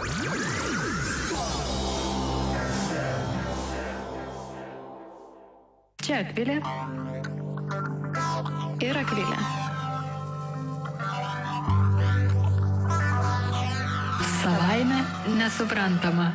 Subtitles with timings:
[0.00, 0.08] Čia
[6.24, 6.56] Akvilė
[8.80, 9.36] ir Akvilė.
[14.40, 15.04] Savaime
[15.36, 16.32] nesuprantama.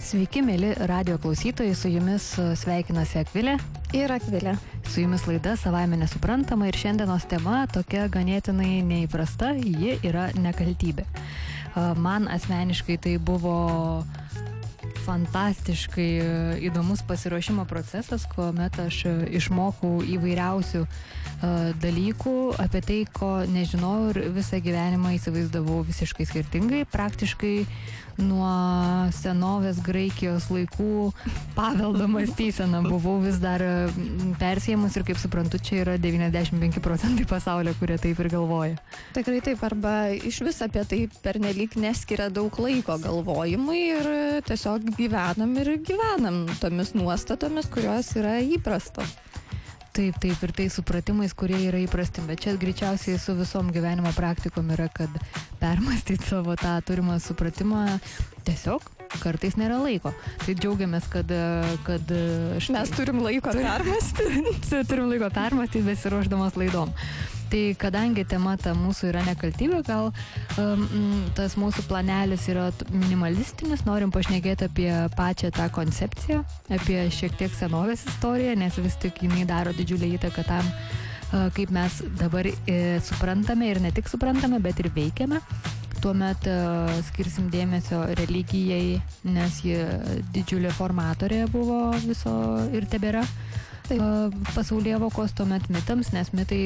[0.00, 3.60] Sveiki, mėly radio klausytojai, su jumis e, sveikinasi Akvilė.
[3.94, 4.56] Ir Akvilė.
[4.90, 11.04] Su jumis laida savaime nesuprantama ir šiandienos tema tokia ganėtinai neįprasta, ji yra nekaltybė.
[12.02, 13.54] Man asmeniškai tai buvo
[15.04, 16.08] fantastiškai
[16.66, 20.82] įdomus pasiruošimo procesas, kuomet aš išmokau įvairiausių
[21.78, 26.82] dalykų apie tai, ko nežinojau ir visą gyvenimą įsivaizdavau visiškai skirtingai.
[26.90, 27.56] Praktiškai
[28.20, 31.10] nuo senovės Graikijos laikų
[31.56, 33.62] paveldo mąstysena buvau vis dar
[34.40, 38.78] persėjimus ir kaip suprantu, čia yra 95 procentai pasaulio, kurie taip ir galvoja.
[39.16, 44.10] Tikrai taip, arba iš vis apie tai pernelyg neskiria daug laiko galvojimui ir
[44.48, 49.18] tiesiog gyvenam ir gyvenam tomis nuostatomis, kurios yra įprastos.
[49.94, 54.72] Taip, taip, ir tai supratimais, kurie yra įprasti, bet čia greičiausiai su visom gyvenimo praktikom
[54.74, 55.12] yra, kad
[55.60, 57.84] permastyti savo tą turimą supratimą
[58.42, 58.88] tiesiog
[59.22, 60.10] kartais nėra laiko.
[60.42, 61.30] Tai džiaugiamės, kad...
[61.86, 62.10] kad
[62.58, 64.82] štai, Mes turim laiko permastyti.
[64.90, 66.90] turim laiko permastyti, besiruošdamas laidom.
[67.50, 70.10] Tai kadangi tema ta mūsų yra nekaltybė, gal
[70.60, 70.84] um,
[71.36, 76.40] tas mūsų planelis yra minimalistinis, norim pašnekėti apie pačią tą koncepciją,
[76.74, 81.70] apie šiek tiek senovės istoriją, nes vis tik jinai daro didžiulį įtaką tam, uh, kaip
[81.74, 85.42] mes dabar uh, suprantame ir ne tik suprantame, bet ir veikiame
[86.04, 89.78] tuomet uh, skirsim dėmesio religijai, nes ji
[90.34, 92.34] didžiulė formatorė buvo viso
[92.76, 93.22] ir tebėra.
[94.54, 96.60] Pasaulyje vokos tuomet mitams, nes mitai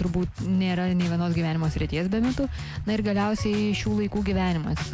[0.00, 2.48] turbūt nėra nei vienos gyvenimo srities be mitų.
[2.86, 4.90] Na ir galiausiai šių laikų gyvenimas,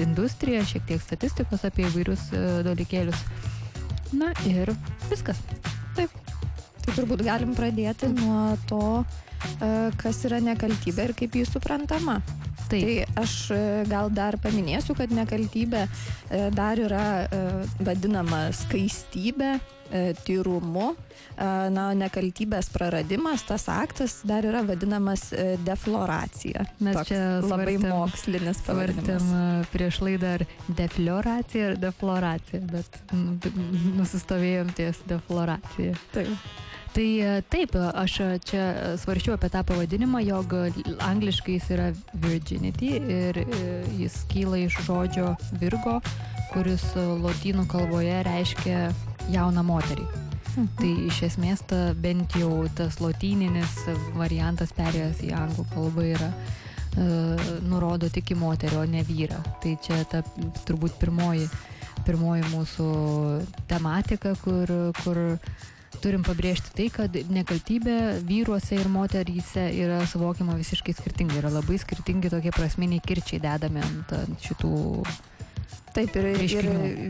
[0.00, 2.30] industrija, šiek tiek statistikos apie įvairius
[2.64, 3.26] dalykėlius.
[4.16, 4.72] Na ir
[5.10, 5.40] viskas.
[5.98, 6.12] Taip.
[6.82, 9.04] Tai turbūt galim pradėti nuo to,
[10.02, 12.20] kas yra nekaltybė ir kaip jį suprantama.
[12.72, 12.82] Taip.
[12.86, 13.36] Tai aš
[13.90, 15.84] gal dar paminėsiu, kad nekaltybė
[16.56, 17.28] dar yra
[17.84, 19.58] vadinama skaistybė,
[20.24, 20.94] tyrumu.
[21.36, 25.26] Na, nekaltybės praradimas, tas aktas dar yra vadinamas
[25.66, 26.64] defloracija.
[26.80, 29.30] Mes Toks čia labai svarstėm, mokslinis svarstėm
[29.74, 30.46] prieš laidą ar
[30.80, 33.00] defloracija ar defloracija, bet
[33.98, 35.96] nusistovėjom ties defloracija.
[36.16, 36.32] Taip.
[36.92, 37.08] Tai
[37.48, 38.64] taip, aš čia
[39.00, 40.52] svarščiau apie tą pavadinimą, jog
[41.00, 41.86] angliškai jis yra
[42.24, 43.40] virginity ir
[43.96, 45.30] jis kyla iš žodžio
[45.62, 46.00] virgo,
[46.52, 48.82] kuris lotynų kalboje reiškia
[49.32, 50.04] jauną moterį.
[50.52, 50.68] Mhm.
[50.76, 53.78] Tai iš esmės ta, bent jau tas lotyninis
[54.18, 56.62] variantas perėjęs į anglų kalbą yra uh,
[57.64, 59.40] nurodo tik į moterį, o ne vyrą.
[59.62, 60.22] Tai čia ta
[60.66, 61.48] turbūt pirmoji,
[62.06, 62.88] pirmoji mūsų
[63.70, 64.68] tematika, kur,
[65.02, 65.22] kur
[66.00, 67.98] turim pabrėžti tai, kad nekaltybė
[68.28, 71.42] vyruose ir moteryse yra suvokiama visiškai skirtingai.
[71.42, 74.72] Yra labai skirtingi tokie prasminiai kirčiai dedami ant, ant šitų
[75.92, 76.66] Taip, ir, ir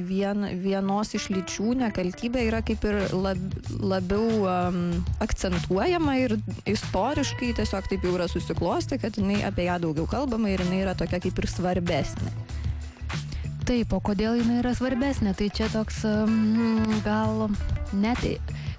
[0.08, 3.38] vien, vienos iš lyčių nekaltybė yra kaip ir lab,
[3.78, 4.80] labiau um,
[5.22, 6.34] akcentuojama ir
[6.66, 10.96] istoriškai tiesiog taip jau yra susiklosti, kad jinai apie ją daugiau kalbama ir jinai yra
[10.98, 12.34] tokia kaip ir svarbesnė.
[13.68, 17.46] Taip, o kodėl jinai yra svarbesnė, tai čia toks um, gal
[17.94, 18.18] net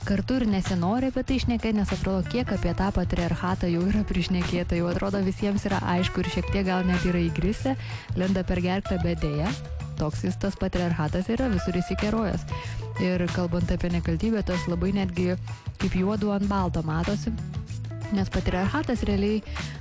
[0.03, 4.75] kartu ir nesinori apie tai išnekėti, nes atrodo, kiek apie tą patriarchatą jau yra prišnekėta,
[4.79, 7.75] jau atrodo visiems yra aišku ir šiek tiek gal net yra įgrisę,
[8.19, 9.51] lenda per gerklę, bet dėja,
[9.99, 12.43] toks jis tas patriarchatas yra visur įsikerojęs.
[13.03, 15.33] Ir kalbant apie nekaltybę, tas labai netgi
[15.81, 17.33] kaip juodu ant balto matosi.
[18.13, 19.39] Nes patriarchatas realiai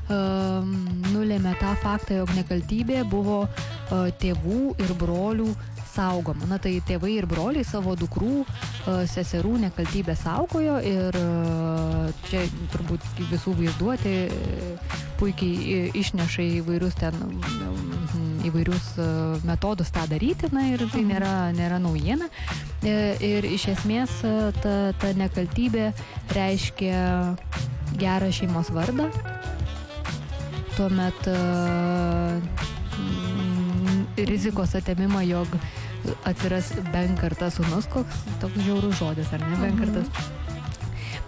[0.09, 0.71] um,
[1.13, 5.51] nulėmė tą faktą, jog nekaltybė buvo uh, tėvų ir brolių
[5.93, 6.49] saugoma.
[6.51, 8.45] Na tai tėvai ir broliai savo dukrų,
[9.13, 11.19] seserų nekaltybę saugojo ir
[12.29, 12.45] čia
[12.75, 14.17] turbūt visų vaizduoti
[15.21, 17.19] puikiai išneša įvairius ten
[18.43, 18.89] įvairius
[19.47, 22.27] metodus tą daryti, na ir tai nėra, nėra naujiena.
[22.83, 24.19] Ir iš esmės
[24.63, 25.93] ta, ta nekaltybė
[26.35, 26.97] reiškia
[28.01, 29.09] gerą šeimos vardą.
[30.75, 31.29] Tuomet
[34.17, 35.55] rizikos atėmimą, jog
[36.29, 40.09] atsiras benkartas sunus, koks toks žiaurus žodis, ar ne benkartas.
[40.09, 40.43] Mhm.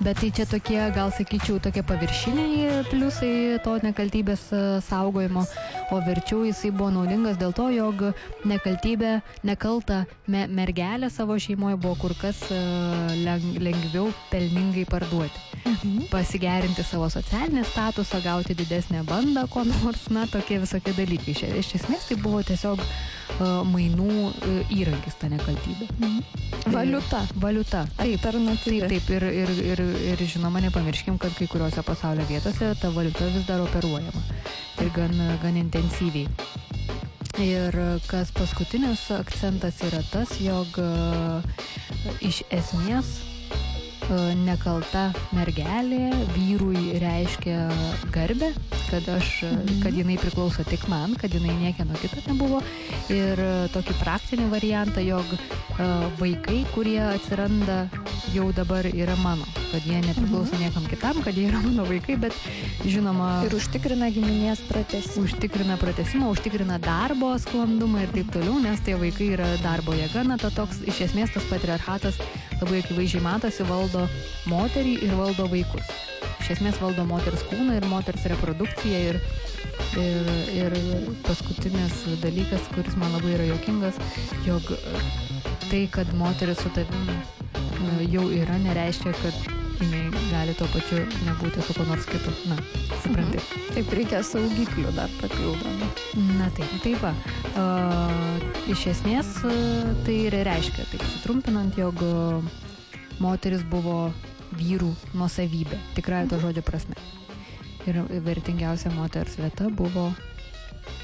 [0.03, 4.43] Bet tai čia tokie, gal sakyčiau, tokie paviršiniai pliusai to nekaltybės
[4.89, 5.45] saugojimo,
[5.93, 8.05] o verčiau jisai buvo naudingas dėl to, jog
[8.49, 15.43] nekaltybė, nekalta me, mergelė savo šeimoje buvo kur kas lengviau pelningai parduoti.
[15.65, 16.07] Mhm.
[16.13, 21.37] Pasigerinti savo socialinį statusą, gauti didesnę bandą, ko nors, na, tokie visokie dalykai.
[21.61, 22.83] Iš esmės tai buvo tiesiog
[23.41, 24.33] mainų
[24.75, 25.89] įrankis ta nekaltybė.
[25.99, 26.45] Mhm.
[26.75, 27.23] Valiuta.
[27.41, 27.85] Valiuta.
[27.97, 29.11] Taip, taip, taip.
[29.11, 29.83] Ir, ir, ir,
[30.13, 34.23] ir žinoma, nepamirškim, kad kai kuriuose pasaulio vietose ta valiuta vis dar operuojama.
[34.83, 36.29] Ir gan, gan intensyviai.
[37.43, 37.75] Ir
[38.07, 40.79] kas paskutinis akcentas yra tas, jog
[42.23, 43.17] iš esmės
[44.45, 47.69] nekalta mergelė vyrui reiškia
[48.13, 48.51] garbę,
[48.91, 49.81] kad, aš, mhm.
[49.85, 52.61] kad jinai priklauso tik man, kad jinai niekieno kito nebuvo.
[53.13, 53.41] Ir
[53.75, 55.29] tokį praktinį variantą, jog
[56.21, 57.85] vaikai, kurie atsiranda
[58.35, 60.63] jau dabar yra mano, kad jie nepriklauso mhm.
[60.65, 62.37] niekam kitam, kad jie yra mano vaikai, bet
[62.85, 63.45] žinoma.
[63.49, 65.25] Ir užtikrina giminės pratesimą.
[65.25, 70.39] Užtikrina pratesimą, užtikrina darbo sklandumą ir taip toliau, nes tie vaikai yra darbo jėga, na,
[70.41, 72.21] to toks iš esmės tas patriarchatas
[72.61, 73.94] labai akivaizdžiai matosi, valdo
[74.51, 75.91] moterį ir valdo vaikus.
[76.43, 79.21] Iš esmės valdo moters kūną ir moters reprodukciją ir,
[80.01, 80.79] ir, ir
[81.25, 84.01] paskutinis dalykas, kuris man labai yra jokingas,
[84.45, 84.75] jog
[85.71, 91.63] tai, kad moteris su tavim e, jau yra, nereiškia, kad jinai gali tuo pačiu nebūti
[91.65, 92.33] su kuo nors kitu.
[92.51, 92.59] Na,
[93.03, 93.41] supranti.
[93.41, 93.73] Mhm.
[93.75, 95.89] Taip reikia saugiklių dar papildomų.
[96.39, 97.15] Na taip, taip va.
[97.55, 102.55] Uh, iš esmės uh, tai ir reiškia, taip sutrumpinant, jog uh,
[103.23, 104.13] moteris buvo
[104.55, 106.47] vyrų nuosavybė, tikrąją to mhm.
[106.47, 106.97] žodžio prasme.
[107.85, 110.09] Ir vertingiausia moters vieta buvo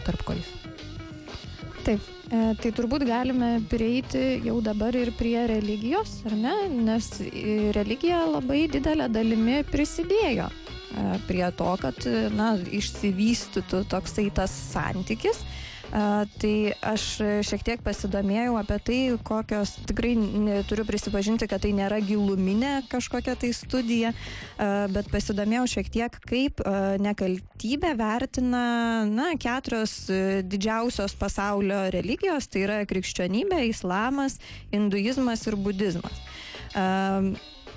[0.07, 0.49] tarp kojais.
[1.85, 6.55] Taip, e, tai turbūt galime prieiti jau dabar ir prie religijos, ar ne?
[6.89, 7.09] Nes
[7.77, 15.41] religija labai didelė dalimi prisidėjo e, prie to, kad na, išsivystytų toksai tas santykis
[15.91, 16.55] Tai
[16.87, 17.05] aš
[17.47, 20.13] šiek tiek pasidomėjau apie tai, kokios, tikrai
[20.71, 24.13] turiu prisipažinti, kad tai nėra giluminė kažkokia tai studija,
[24.95, 26.63] bet pasidomėjau šiek tiek, kaip
[27.03, 28.65] nekaltybę vertina
[29.11, 29.97] na, keturios
[30.47, 34.39] didžiausios pasaulio religijos, tai yra krikščionybė, islamas,
[34.71, 36.23] hinduizmas ir budizmas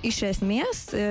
[0.04, 1.04] iš esmės e,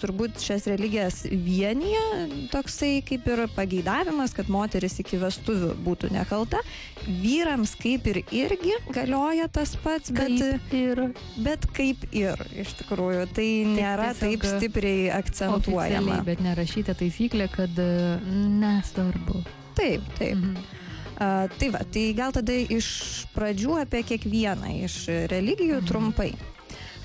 [0.00, 6.62] turbūt šias religijas vienyje toksai kaip ir pageidavimas, kad moteris iki vestuvių būtų nekalta.
[7.06, 11.04] Vyrams kaip ir irgi galioja tas pats, bet, kaip ir.
[11.44, 13.28] bet kaip ir iš tikrųjų.
[13.36, 16.22] Tai nėra taip, taip stipriai akcentuojama.
[16.26, 18.18] Bet nerašyta taisyklė, kad e,
[18.62, 19.42] nesvarbu.
[19.78, 20.36] Taip, taip.
[20.36, 20.76] Mhm.
[21.18, 22.88] Uh, tai va, tai gal tada iš
[23.34, 25.00] pradžių apie kiekvieną iš
[25.32, 25.88] religijų mhm.
[25.90, 26.30] trumpai.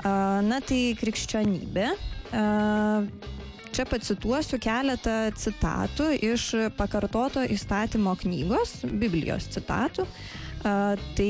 [0.03, 1.89] Na tai krikščionybė.
[3.73, 6.47] Čia pacituosiu keletą citatų iš
[6.77, 10.05] pakartoto įstatymo knygos, Biblijos citatų.
[10.63, 11.29] Tai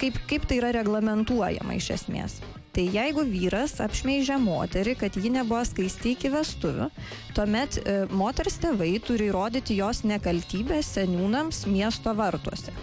[0.00, 2.38] kaip, kaip tai yra reglamentuojama iš esmės.
[2.74, 6.88] Tai jeigu vyras apšmeižia moterį, kad ji nebuvo skaisti iki vestuvių,
[7.36, 12.74] tuomet e, moters tėvai turi įrodyti jos nekaltybę seniūnams miesto vartuose.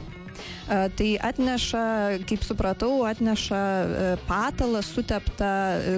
[0.72, 1.84] Tai atneša,
[2.30, 3.62] kaip supratau, atneša
[4.28, 5.52] patalą suteptą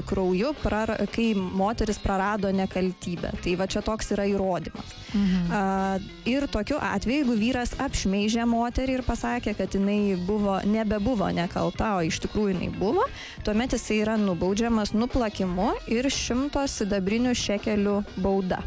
[0.09, 3.33] krauju, prar, kai moteris prarado nekaltybę.
[3.43, 4.95] Tai va čia toks yra įrodymas.
[5.13, 6.07] Mhm.
[6.29, 12.05] Ir tokiu atveju, jeigu vyras apšmeižė moterį ir pasakė, kad jinai buvo, nebebuvo nekalta, o
[12.07, 13.05] iš tikrųjų jinai buvo,
[13.45, 18.63] tuomet jisai yra nubaudžiamas nuplakimu ir šimto sidabrinių šekelių bauda.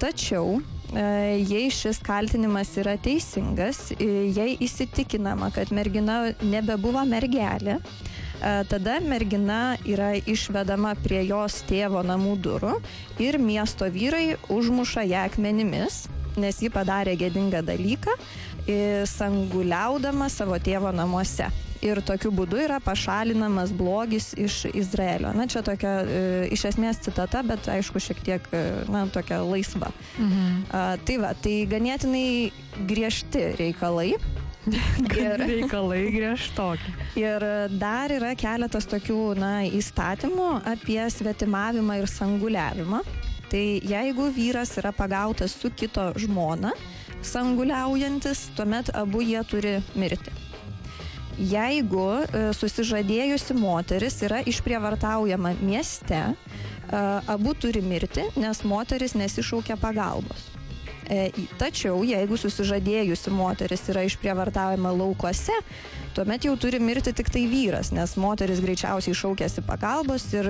[0.00, 0.58] Tačiau
[0.94, 9.76] jei šis kaltinimas yra teisingas, e, jei įsitikinama, kad mergina nebebuvo mergelė, e, tada mergina
[9.84, 12.76] yra išvedama prie jos tėvo namų durų
[13.18, 18.12] ir miesto vyrai užmuša ją akmenimis, nes ji padarė gėdingą dalyką,
[19.06, 21.46] sanguliaudama savo tėvo namuose
[21.84, 25.32] ir tokiu būdu yra pašalinamas blogis iš Izraelio.
[25.36, 26.22] Na, čia tokia e,
[26.54, 29.92] iš esmės citata, bet aišku, šiek tiek, e, na, tokia laisva.
[30.18, 30.64] Mhm.
[30.70, 32.26] A, tai va, tai ganėtinai
[32.88, 34.14] griežti reikalai.
[35.14, 36.94] ir reikalai griežtoki.
[37.20, 37.44] Ir
[37.78, 43.04] dar yra keletas tokių, na, įstatymų apie svetimavimą ir sanguliavimą.
[43.46, 46.72] Tai jeigu vyras yra pagautas su kito žmona,
[47.22, 50.34] sanguliaujantis, tuomet abu jie turi mirti
[51.38, 57.00] jeigu e, susižadėjusi moteris yra išprievartaujama mieste, e,
[57.32, 60.55] abu turi mirti, nes moteris nesišaukia pagalbos.
[61.06, 65.54] E, tačiau jeigu susižadėjusi moteris yra išprievartaujama laukuose,
[66.16, 70.48] tuomet jau turi mirti tik tai vyras, nes moteris greičiausiai šaukėsi pagalbos ir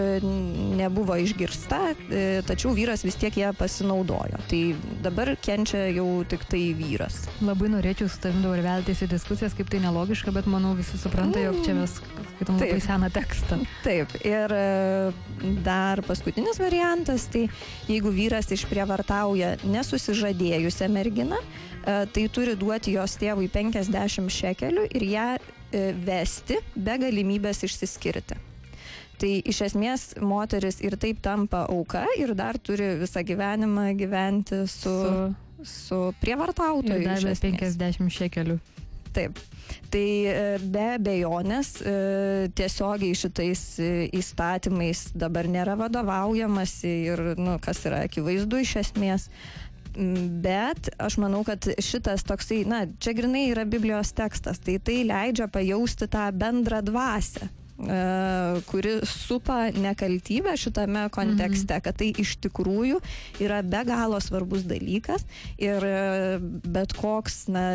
[0.79, 4.41] nebuvo išgirsta, e, tačiau vyras vis tiek ją pasinaudojo.
[4.49, 4.63] Tai
[5.05, 7.25] dabar kenčia jau tik tai vyras.
[7.45, 11.43] Labai norėčiau su tavim dabar veltis į diskusijas, kaip tai nelogiška, bet manau visi supranta,
[11.43, 11.99] jog čia mes
[12.37, 13.59] skaitom labai seną tekstą.
[13.85, 15.13] Taip, ir e,
[15.67, 17.47] dar paskutinis variantas, tai
[17.91, 19.57] jeigu vyras išprievartauja
[20.47, 26.99] nesusižadėjusią merginą, e, tai turi duoti jos tėvui 50 šekelių ir ją e, vesti be
[26.99, 28.37] galimybės išsiskirti.
[29.17, 34.93] Tai iš esmės moteris ir taip tampa auka ir dar turi visą gyvenimą gyventi su,
[34.93, 35.35] su,
[35.65, 37.01] su prievartautoju.
[37.01, 38.59] Ir dar 50 šekelių.
[39.17, 39.39] Taip.
[39.89, 41.93] Tai e, be abejonės e,
[42.53, 43.63] tiesiogiai šitais
[44.13, 49.31] įstatymais dabar nėra vadovaujamasi ir, nu, kas yra akivaizdu iš esmės.
[49.97, 55.49] Bet aš manau, kad šitas toksai, na, čia grinai yra Biblijos tekstas, tai tai leidžia
[55.53, 61.83] pajausti tą bendrą dvasę E, kuri supa nekaltybę šitame kontekste, mhm.
[61.85, 63.03] kad tai iš tikrųjų
[63.45, 65.27] yra be galo svarbus dalykas
[65.61, 67.67] ir e, bet koks na,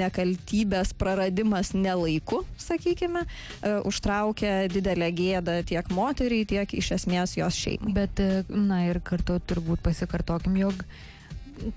[0.00, 3.26] nekaltybės praradimas nelaiku, sakykime,
[3.60, 7.92] e, užtraukia didelę gėdą tiek moteriai, tiek iš esmės jos šeimai.
[7.92, 10.86] Bet, na ir kartu turbūt pasikartokim, jog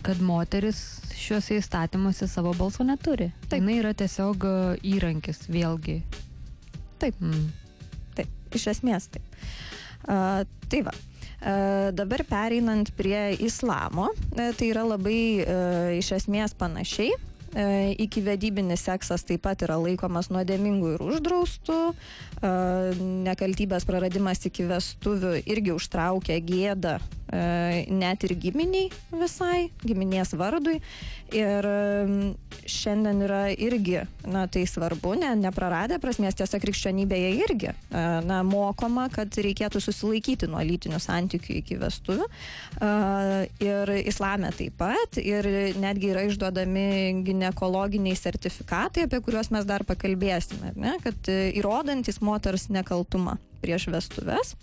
[0.05, 0.79] kad moteris
[1.15, 3.31] šiuose įstatymuose savo balso neturi.
[3.49, 4.47] Tai jinai yra tiesiog
[4.85, 6.01] įrankis vėlgi.
[7.01, 7.19] Taip.
[7.21, 7.51] Mm.
[8.55, 9.35] Iš esmės taip.
[10.05, 10.93] Uh, tai va.
[11.45, 17.15] Uh, dabar pereinant prie islamo, uh, tai yra labai uh, iš esmės panašiai.
[17.55, 21.93] Iki vedybinis seksas taip pat yra laikomas nuodėmingu ir uždraustu.
[23.23, 26.97] Nekaltybės praradimas iki vestuvių irgi užtraukia gėdą
[27.31, 30.79] net ir giminiai visai, giminės vardui.
[31.33, 31.65] Ir
[32.69, 39.33] šiandien yra irgi, na, tai svarbu, ne, nepraradę prasmės, tiesa, krikščionybėje irgi, na, mokoma, kad
[39.33, 42.29] reikėtų susilaikyti nuo lytinių santykių iki vestuvių.
[43.65, 45.49] Ir islame taip pat, ir
[45.81, 53.39] netgi yra išduodami gynekologiniai sertifikatai, apie kuriuos mes dar pakalbėsime, ne, kad įrodantis moters nekaltumą
[53.65, 54.55] prieš vestuves.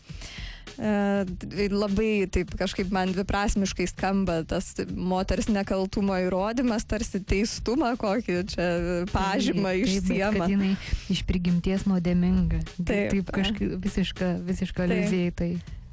[0.79, 8.69] E, labai taip kažkaip man dviprasmiškai skamba tas moters nekaltumo įrodymas, tarsi teistumą kokį čia
[9.13, 10.47] pažymą išsiema.
[10.47, 10.73] Kad jinai
[11.13, 12.63] iš prigimties nuodėminga.
[12.79, 15.53] Taip, taip kažkaip visiška, visiška lizijai tai.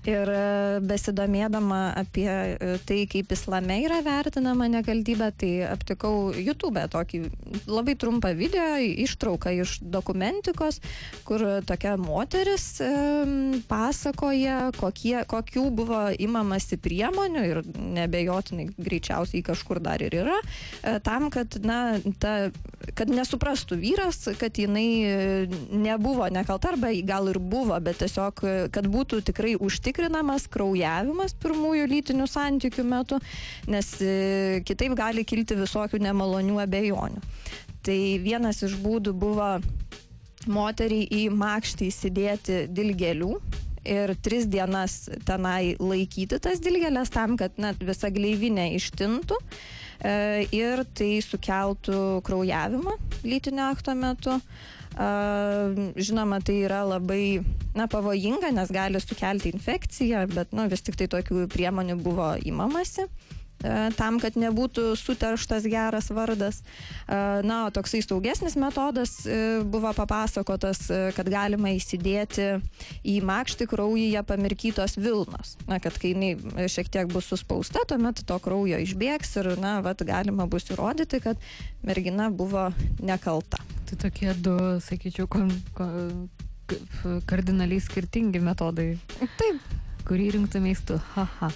[0.10, 7.22] Ir e, besidomėdama apie e, tai, kaip islame yra vertinama nekaltybė, tai aptikau YouTube tokį
[7.70, 10.80] labai trumpą video, ištrauką iš dokumentikos,
[11.28, 12.90] kur tokia moteris e,
[13.70, 17.62] pasakoja, kokie, kokių buvo imamasi priemonių ir
[18.00, 20.40] nebejotinai greičiausiai kažkur dar ir yra,
[20.82, 22.36] e, tam, kad, na, ta,
[22.98, 24.88] kad nesuprastų vyras, kad jinai
[25.70, 28.42] nebuvo nekalta arba gal ir buvo, bet tiesiog,
[28.74, 33.20] kad būtų tikrai užtikrinta užtikrinamas kraujavimas pirmųjų lytinių santykių metu,
[33.68, 37.20] nes e, kitaip gali kilti visokių nemalonių abejonių.
[37.84, 39.60] Tai vienas iš būdų buvo
[40.48, 43.34] moteriai į makštį įsidėti dilgelių
[43.84, 50.86] ir tris dienas tenai laikyti tas dilgelės tam, kad net visa gleivinė ištintų e, ir
[50.96, 52.96] tai sukeltų kraujavimą
[53.28, 54.40] lytinio akto metu.
[54.98, 57.40] Žinoma, tai yra labai
[57.78, 63.08] na, pavojinga, nes gali sukelti infekciją, bet nu, vis tik tai tokių priemonių buvo įmamasi
[63.98, 66.62] tam, kad nebūtų suterštas geras vardas.
[67.08, 72.48] Na, o toksai saugesnis metodas e, buvo papasakotas, e, kad galima įsidėti
[73.04, 75.58] į makštį kraujyje pamirkytos Vilnos.
[75.70, 80.04] Na, kad kai jinai šiek tiek bus suspausta, tuomet to kraujo išbėgs ir, na, vat,
[80.08, 81.50] galima bus įrodyti, kad
[81.86, 82.70] mergina buvo
[83.04, 83.62] nekalta.
[83.90, 86.28] Tai tokie du, sakyčiau, kon, kon,
[87.30, 88.94] kardinaliai skirtingi metodai.
[89.40, 89.62] Taip.
[90.10, 90.96] Kurį rinktumės tu?
[91.14, 91.52] Haha.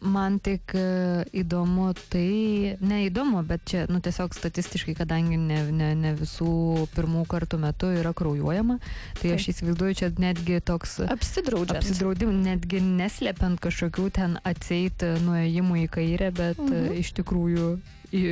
[0.00, 6.14] Man tik e, įdomu tai, neįdomu, bet čia, nu tiesiog statistiškai, kadangi ne, ne, ne
[6.16, 8.78] visų pirmų kartų metu yra kraujuojama,
[9.20, 16.32] tai aš įsivaizduoju čia netgi toks apsidraudimas, netgi neslepiant kažkokių ten atseit nuėjimų į kairę,
[16.40, 16.96] bet mhm.
[17.02, 17.68] iš tikrųjų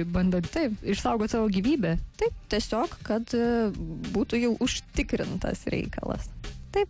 [0.09, 1.99] bandant taip išsaugoti savo gyvybę.
[2.21, 3.71] Taip, tiesiog, kad e,
[4.15, 6.31] būtų jau užtikrintas reikalas.
[6.73, 6.89] Taip.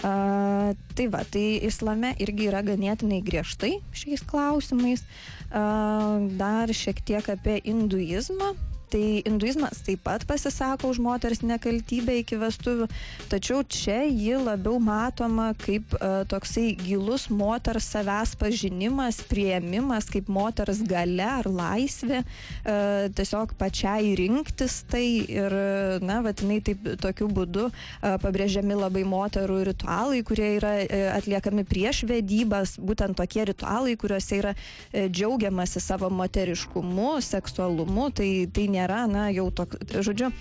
[0.00, 5.04] Uh, tai va, tai islame irgi yra ganėtinai griežtai šiais klausimais.
[5.50, 8.54] Uh, dar šiek tiek apie hinduizmą.
[8.90, 12.88] Tai hinduizmas taip pat pasisako už moters nekaltybę iki vestuvių,
[13.30, 20.80] tačiau čia ji labiau matoma kaip uh, toksai gilus moters savęs pažinimas, prieimimas, kaip moters
[20.82, 25.54] gale ar laisvė, uh, tiesiog pačiai rinktis tai ir,
[26.02, 32.02] na, vatinai taip tokiu būdu uh, pabrėžiami labai moterų ritualai, kurie yra uh, atliekami prieš
[32.10, 39.04] vedybas, būtent tokie ritualai, kuriuose yra uh, džiaugiamasi savo moteriškumu, seksualumu, tai, tai nėra nėra,
[39.10, 40.32] na, jau toks, žodžiu,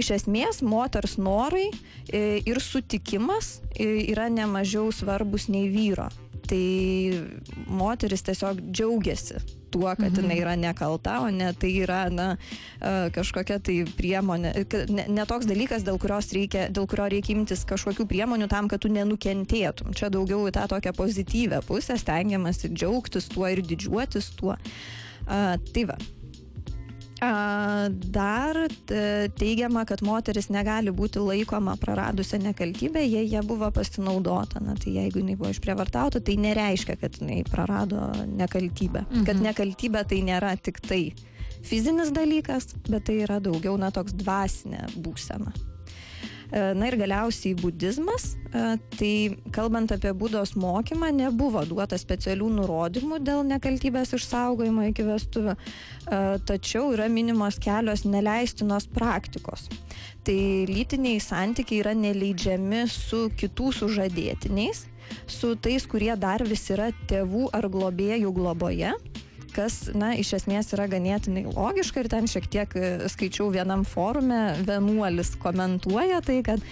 [0.00, 1.68] iš esmės moters norai
[2.08, 6.08] e, ir sutikimas e, yra nemažiau svarbus nei vyro.
[6.42, 6.62] Tai
[7.70, 9.40] moteris tiesiog džiaugiasi
[9.72, 10.20] tuo, kad mhm.
[10.20, 12.26] jinai yra nekalta, o ne tai yra, na,
[12.76, 14.52] e, kažkokia tai priemonė,
[14.92, 15.96] ne, ne toks dalykas, dėl,
[16.36, 19.94] reikia, dėl kurio reikia imtis kažkokių priemonių tam, kad tu nenukentėtum.
[19.96, 24.58] Čia daugiau į tą tokią pozityvę pusę stengiamasi džiaugtis tuo ir didžiuotis tuo.
[25.24, 25.96] A, tai va,
[27.22, 28.56] Dar
[29.38, 34.62] teigiama, kad moteris negali būti laikoma praradusią nekaltybę, jei jie buvo pasinaudota.
[34.64, 39.06] Na, tai jeigu jinai buvo išprievartauta, tai nereiškia, kad jinai prarado nekaltybę.
[39.06, 39.26] Mhm.
[39.28, 41.04] Kad nekaltybė tai nėra tik tai
[41.62, 45.54] fizinis dalykas, bet tai yra daugiau, na, toks dvasinė būsena.
[46.52, 48.62] E, na ir galiausiai budizmas, e,
[48.98, 49.12] tai
[49.56, 56.90] kalbant apie būdos mokymą, nebuvo duota specialių nurodymų dėl nekaltybės išsaugojimo iki vestuvių, e, tačiau
[56.92, 59.70] yra minimos kelios neleistinos praktikos.
[60.28, 64.84] Tai lytiniai santykiai yra neleidžiami su kitų sužadėtiniais,
[65.24, 68.92] su tais, kurie dar vis yra tėvų ar globėjų globoje
[69.54, 74.40] kas, na, iš esmės yra ganėtinai logiška ir ten šiek tiek e, skaičiau vienam forume,
[74.66, 76.62] vienuolis komentuoja tai, kad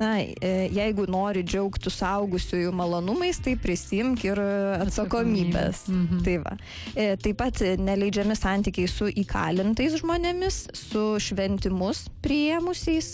[0.00, 5.84] na, e, jeigu nori džiaugti saugusiųjų malonumais, tai prisimk ir atsakomybės.
[5.92, 6.22] Mhm.
[6.26, 6.56] Tai va.
[6.94, 13.12] E, taip pat neleidžiami santykiai su įkalintais žmonėmis, su šventimus priėmusiais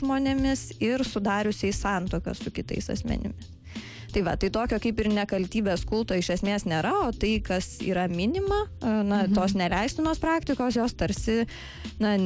[0.00, 3.59] žmonėmis ir sudariusiais santoką su kitais asmenimis.
[4.10, 8.08] Tai va, tai tokio kaip ir nekaltybės kulto iš esmės nėra, o tai, kas yra
[8.10, 9.34] minima, e, na, mhm.
[9.36, 11.44] tos neleistinos praktikos, jos tarsi,
[12.02, 12.16] na,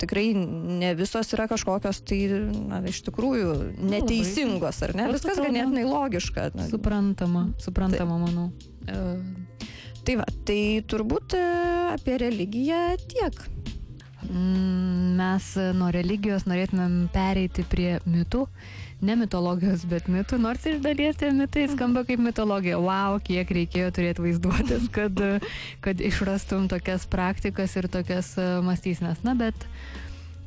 [0.00, 2.20] tikrai ne visos yra kažkokios, tai,
[2.68, 3.54] na, iš tikrųjų
[3.88, 5.08] neteisingos, ar ne?
[5.14, 6.50] Viskas ganėtinai logiška.
[6.58, 6.68] Na.
[6.68, 8.50] Suprantama, suprantama, tai, manau.
[8.84, 11.46] E, tai va, tai turbūt e,
[11.94, 13.46] apie religiją tiek.
[14.28, 15.44] Mm, mes
[15.78, 18.44] nuo religijos norėtumėm pereiti prie mitų
[19.00, 22.80] ne mitologijos, bet mitų, nors iš dalies tie mitai skamba kaip mitologija.
[22.82, 25.22] Wow, kiek reikėjo turėti vaizduotės, kad,
[25.84, 29.22] kad išrastum tokias praktikas ir tokias e, mąstysnes.
[29.26, 29.68] Na, bet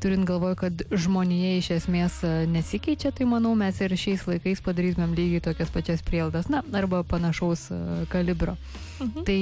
[0.03, 5.15] turint galvoj, kad žmonėje iš esmės e, nesikeičia, tai manau mes ir šiais laikais padarytumėm
[5.15, 8.57] lygiai tokias pačias prieldas, na, arba panašaus e, kalibro.
[8.99, 9.25] Mhm.
[9.27, 9.39] Tai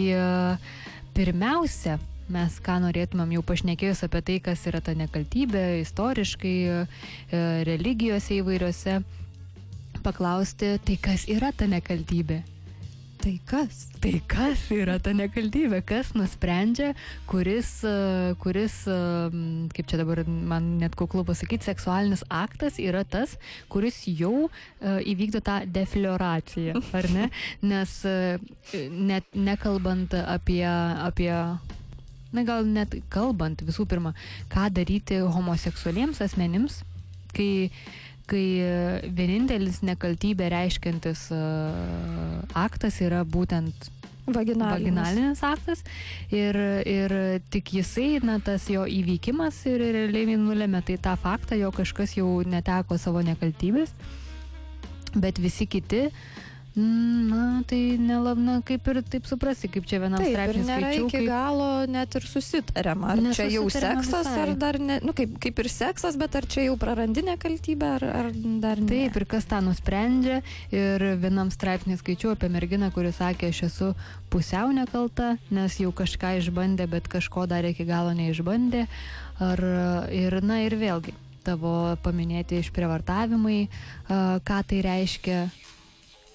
[1.18, 1.98] pirmiausia,
[2.34, 9.00] mes ką norėtumėm jau pašnekėjus apie tai, kas yra ta nekaltybė istoriškai, e, religijose įvairiose,
[10.06, 12.44] paklausti, tai kas yra ta nekaltybė.
[13.20, 13.82] Tai kas?
[14.00, 15.82] Tai kas yra ta nekaltybė?
[15.84, 16.94] Kas nusprendžia,
[17.28, 17.96] kuris, e,
[18.40, 19.00] kuris e,
[19.76, 23.36] kaip čia dabar man net kuklu pasakyti, seksualinis aktas yra tas,
[23.74, 24.48] kuris jau
[24.80, 27.28] įvykdo tą deflioraciją, ar ne?
[27.74, 27.98] Nes
[29.12, 31.34] net nekalbant apie, apie
[32.36, 34.14] na gal net kalbant visų pirma,
[34.52, 36.82] ką daryti homoseksualiems asmenims,
[37.36, 37.70] kai,
[38.30, 38.46] kai
[39.16, 43.90] vienintelis nekaltybė reiškiantis uh, aktas yra būtent
[44.30, 44.94] Vaginalinis.
[44.94, 45.80] vaginalinis aktas
[46.30, 47.16] ir, ir
[47.50, 52.28] tik jisai, na, tas jo įvykimas ir realiai nulėmė tai tą faktą, jo kažkas jau
[52.46, 53.96] neteko savo nekaltybės,
[55.18, 56.22] bet visi kiti uh,
[56.78, 60.64] Na, tai nelab, na, kaip ir taip suprasti, kaip čia vienam straipsnė.
[60.68, 61.26] Nėra skaičiau, iki kaip...
[61.28, 63.14] galo net ir susitariama.
[63.16, 64.36] Ar čia jau seksas, visai.
[64.44, 68.06] ar dar ne, nu, kaip, kaip ir seksas, bet ar čia jau prarandi nekaltybę, ar,
[68.22, 68.30] ar
[68.62, 68.90] dar ne.
[68.92, 70.42] Taip, ir kas tą nusprendžia.
[70.76, 73.90] Ir vienam straipsnė skaičiau apie merginą, kuri sakė, aš esu
[74.30, 78.86] pusiau nekalta, nes jau kažką išbandė, bet kažko dar iki galo neišbandė.
[79.42, 79.66] Ar,
[80.14, 83.64] ir, na, ir vėlgi tavo paminėti išprievartavimai,
[84.46, 85.42] ką tai reiškia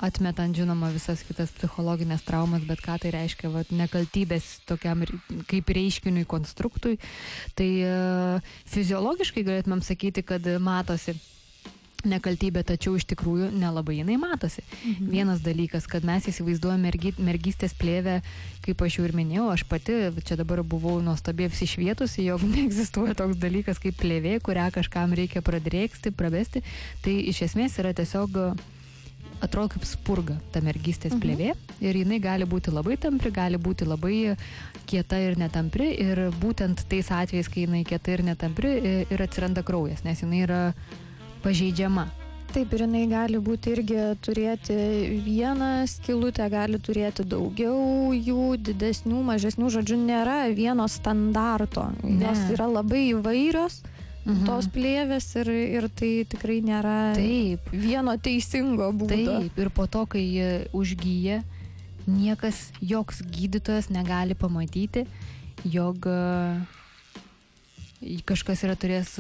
[0.03, 5.05] atmetant žinoma visas kitas psichologinės traumas, bet ką tai reiškia, vat, nekaltybės tokiam
[5.51, 6.97] kaip reiškiniui konstruktui,
[7.59, 11.17] tai uh, fiziologiškai galėtumėm sakyti, kad matosi
[12.09, 14.61] nekaltybė, tačiau iš tikrųjų nelabai jinai matosi.
[14.85, 15.09] Mhm.
[15.09, 18.21] Vienas dalykas, kad mes įsivaizduojame mergy, mergystės plėvę,
[18.65, 23.41] kaip aš jau ir minėjau, aš pati čia dabar buvau nuostabiai apsišvietusi, jog neegzistuoja toks
[23.41, 26.65] dalykas kaip plėvė, kurią kažkam reikia pradrėksti, pravesti.
[27.05, 28.37] Tai iš esmės yra tiesiog
[29.43, 31.23] atrodo kaip spurga ta mergystės mhm.
[31.23, 31.53] plėvė
[31.85, 34.35] ir jinai gali būti labai tampri, gali būti labai
[34.91, 38.75] kieta ir netampri ir būtent tais atvejais, kai jinai kieta ir netampri
[39.09, 40.61] ir atsiranda kraujas, nes jinai yra
[41.45, 42.09] pažeidžiama.
[42.55, 44.75] Taip, ir jinai gali būti irgi turėti
[45.25, 51.89] vieną skilutę, gali turėti daugiau jų, didesnių, mažesnių, žodžiu, nėra vieno standarto.
[52.05, 52.21] Ne.
[52.29, 53.83] Jos yra labai įvairios.
[53.83, 53.95] Mhm.
[54.25, 57.67] Tos plėvės ir, ir tai tikrai nėra Taip.
[57.73, 59.15] vieno teisingo būdo.
[59.15, 60.25] Taip, ir po to, kai
[60.73, 61.43] užgyja,
[62.09, 65.05] niekas, joks gydytojas negali pamatyti,
[65.65, 66.09] jog
[68.29, 69.15] kažkas yra turės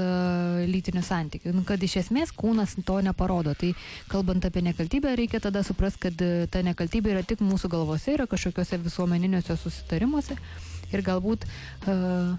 [0.68, 1.54] lytinių santykių.
[1.56, 3.54] Nu, kad iš esmės kūnas to neparodo.
[3.56, 3.72] Tai
[4.12, 8.80] kalbant apie nekaltybę, reikia tada suprasti, kad ta nekaltybė yra tik mūsų galvose, yra kažkokiuose
[8.84, 10.36] visuomeniniuose susitarimuose
[10.92, 12.34] ir galbūt uh,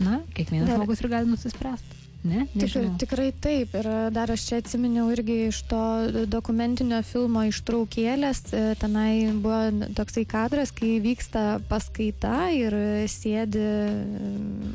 [0.00, 0.80] Na, kiekvienas Dar...
[0.80, 2.00] žmogus ir gali nusispręsti.
[2.20, 2.42] Ne?
[2.52, 3.72] Tikrai, tikrai taip.
[3.80, 5.80] Ir dar aš čia atsiminiau irgi iš to
[6.28, 8.42] dokumentinio filmo ištraukėlės.
[8.52, 12.76] E, tenai buvo toksai kadras, kai vyksta paskaita ir
[13.08, 13.64] sėdi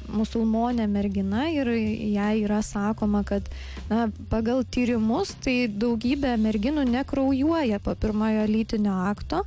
[0.10, 3.46] musulmonė mergina ir jai yra sakoma, kad
[3.92, 9.46] na, pagal tyrimus tai daugybė merginų nekraujuoja po pirmojo lytinio akto.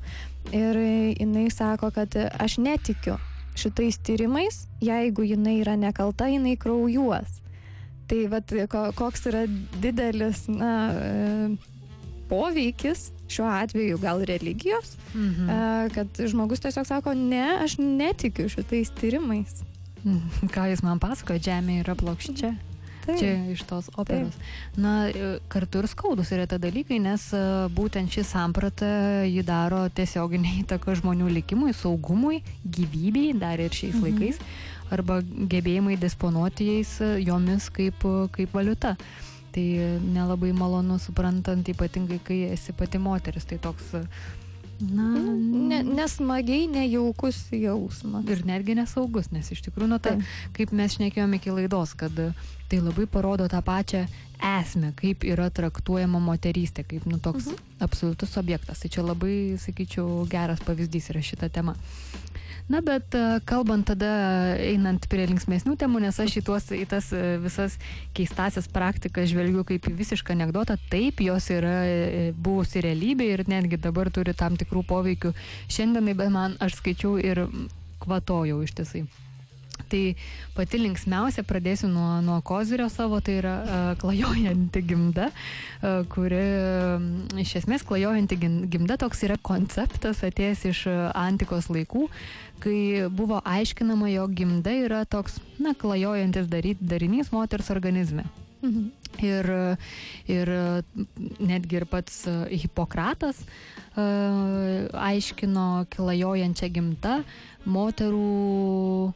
[0.54, 0.78] Ir
[1.18, 3.18] jinai sako, kad aš netikiu
[3.58, 7.40] šitais tyrimais, jeigu jinai yra nekalta, jinai kraujuos.
[8.08, 8.52] Tai vat,
[8.96, 9.44] koks yra
[9.82, 11.78] didelis na, e,
[12.30, 15.50] poveikis šiuo atveju gal religijos, mhm.
[15.50, 19.62] E, kad žmogus tiesiog sako, ne, aš netikiu šitais tyrimais.
[20.54, 22.54] Ką jis man pasakoja, žemė yra plokščia.
[23.08, 23.20] Taip.
[23.22, 24.34] Čia iš tos operos.
[24.36, 24.80] Taip.
[24.84, 27.40] Na, e, kartu ir skaudus yra tie dalykai, nes e,
[27.72, 28.90] būtent ši samprata
[29.24, 34.04] jį daro tiesioginį įtaką žmonių likimui, saugumui, gyvybei, dar ir šiais mhm.
[34.04, 34.42] laikais,
[34.92, 38.04] arba gebėjimai disponuoti jais e, jomis kaip,
[38.36, 38.98] kaip valiuta.
[39.48, 39.64] Tai
[40.04, 43.48] nelabai malonu suprantant, ypatingai kai esi pati moteris.
[43.48, 43.94] Tai toks
[44.78, 48.26] Na, ne, nesmagiai, nejaukus jausmas.
[48.30, 50.14] Ir netgi nesaugus, nes iš tikrųjų, nu, ta,
[50.54, 54.04] kaip mes šnekėjome iki laidos, kad tai labai parodo tą pačią
[54.38, 57.67] esmę, kaip yra traktuojama moterystė, kaip nu, toks mhm.
[57.80, 58.82] Absoliutus objektas.
[58.82, 61.76] Tai čia labai, sakyčiau, geras pavyzdys yra šita tema.
[62.68, 64.08] Na, bet e, kalbant tada,
[64.60, 67.78] einant prie linksmėsnių temų, nes aš į, tuos, į tas e, visas
[68.16, 73.80] keistasias praktikas žvelgiu kaip į visišką anegdotą, taip jos yra e, buvusi realybė ir netgi
[73.80, 75.32] dabar turi tam tikrų poveikių
[75.72, 77.46] šiandienai, bet man aš skaičiau ir
[78.04, 79.06] kvatojau iš tiesai.
[79.88, 80.02] Tai
[80.56, 87.06] pati linksmiausia, pradėsiu nuo, nuo kozirio savo, tai yra uh, klajojanti gimda, uh, kuri uh,
[87.40, 88.36] iš esmės klajojanti
[88.68, 92.08] gimda toks yra konceptas atėjęs iš uh, antikos laikų,
[92.62, 98.26] kai buvo aiškinama, jog gimda yra toks, na, klajojantis daryt, darinys moters organizme.
[98.58, 98.88] Mhm.
[99.24, 99.46] Ir,
[100.30, 100.50] ir
[101.42, 102.20] netgi ir pats
[102.52, 107.14] Hipokratas uh, aiškino klajojančią gimtą
[107.66, 109.14] moterų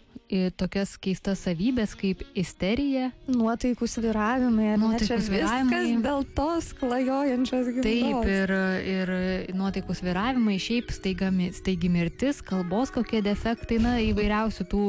[0.56, 3.10] tokias keistas savybės kaip isterija.
[3.28, 5.80] Nuotaikų sviravimai, nuotaikų sviravimai.
[6.04, 7.82] Dėl tos klajojančios gyvybės.
[7.84, 8.52] Taip, ir,
[8.92, 9.12] ir
[9.56, 14.82] nuotaikų sviravimai, šiaip staigami, staigi mirtis, kalbos kokie defektai, na, įvairiausių tų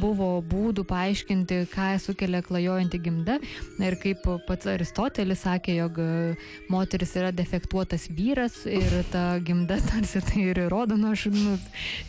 [0.00, 3.40] buvo būdų paaiškinti, ką sukelia klajojanti gimda.
[3.82, 6.00] Ir kaip pats Aristotelis sakė, jog
[6.72, 11.56] moteris yra defektuotas vyras ir ta gimda tarsi tai ir įrodo, nu, aš, nu,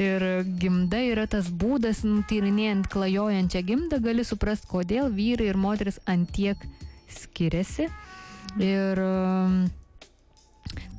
[0.01, 0.27] ir
[0.61, 5.99] gimda yra tas būdas, nu, tyrinėjant tyrinėjant klajojančią gimdą gali suprasti, kodėl vyrai ir moteris
[6.05, 6.57] antiek
[7.07, 7.87] skiriasi.
[8.59, 8.99] Ir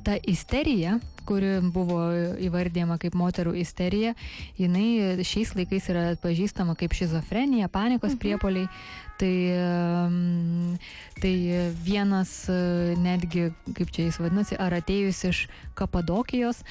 [0.03, 1.99] ta isterija, kuri buvo
[2.39, 4.15] įvardyjama kaip moterų isterija,
[4.57, 8.19] jinai šiais laikais yra atpažįstama kaip šizofrenija, panikos mhm.
[8.19, 8.67] priepoliai.
[9.17, 10.77] Tai,
[11.21, 11.33] tai
[11.81, 12.31] vienas
[13.01, 15.39] netgi, kaip čia jis vadinasi, ar atėjus iš
[15.77, 16.63] Kapadokijos,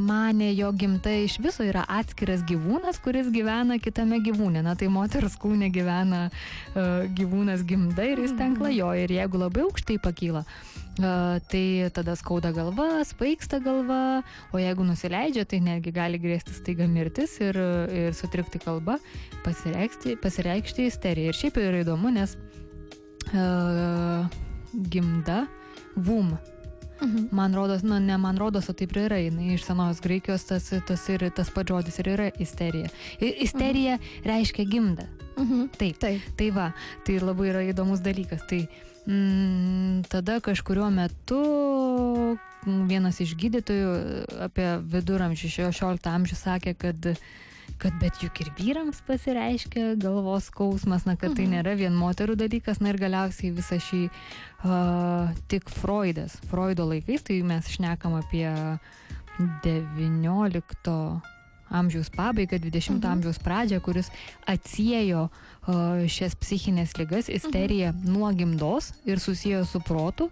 [0.00, 4.60] mane jo gimta iš viso yra atskiras gyvūnas, kuris gyvena kitame gyvūne.
[4.64, 6.26] Na tai moters kūne gyvena
[6.74, 8.60] gyvūnas gimda ir jis ten mhm.
[8.60, 10.44] klajoja ir jeigu labai aukštai pakyla
[10.94, 14.22] tai tada skauda galva, spaiksta galva,
[14.52, 17.58] o jeigu nusileidžia, tai netgi gali grėsti staiga mirtis ir,
[17.90, 18.98] ir sutrikti kalba,
[19.44, 21.32] pasireikšti, pasireikšti isterija.
[21.32, 22.36] Ir šiaip yra įdomu, nes
[23.32, 24.26] uh,
[24.90, 25.44] gimda,
[25.96, 26.34] vum.
[27.02, 27.28] Mhm.
[27.34, 30.70] Man rodos, nu ne man rodos, o taip ir yra, jinai iš senos Graikijos tas,
[30.86, 32.90] tas, ir, tas pats žodis ir yra isterija.
[33.20, 34.24] Ir isterija mhm.
[34.30, 35.06] reiškia gimdą.
[35.36, 35.68] Mhm.
[35.78, 36.26] Taip, taip.
[36.38, 36.72] Tai va,
[37.06, 38.46] tai labai yra įdomus dalykas.
[38.50, 41.40] Tai, uh, Mm, tada kažkurio metu
[42.64, 43.90] vienas iš gydytojų
[44.46, 47.10] apie viduramžių 16 amžių sakė, kad
[47.82, 51.56] kad bet juk ir vyrams pasireiškia galvos skausmas, na, kad tai mhm.
[51.56, 57.40] nėra vien moterų dalykas, na ir galiausiai visą šį uh, tik Freudas, Freudo laikais, tai
[57.46, 58.48] mes šnekam apie
[59.66, 61.33] 19
[61.70, 63.12] amžiaus pabaigą, 20 mhm.
[63.12, 64.10] amžiaus pradžią, kuris
[64.46, 68.12] atsiejo uh, šias psichinės ligas, isteriją mhm.
[68.12, 70.30] nuo gimdos ir susijo su protu.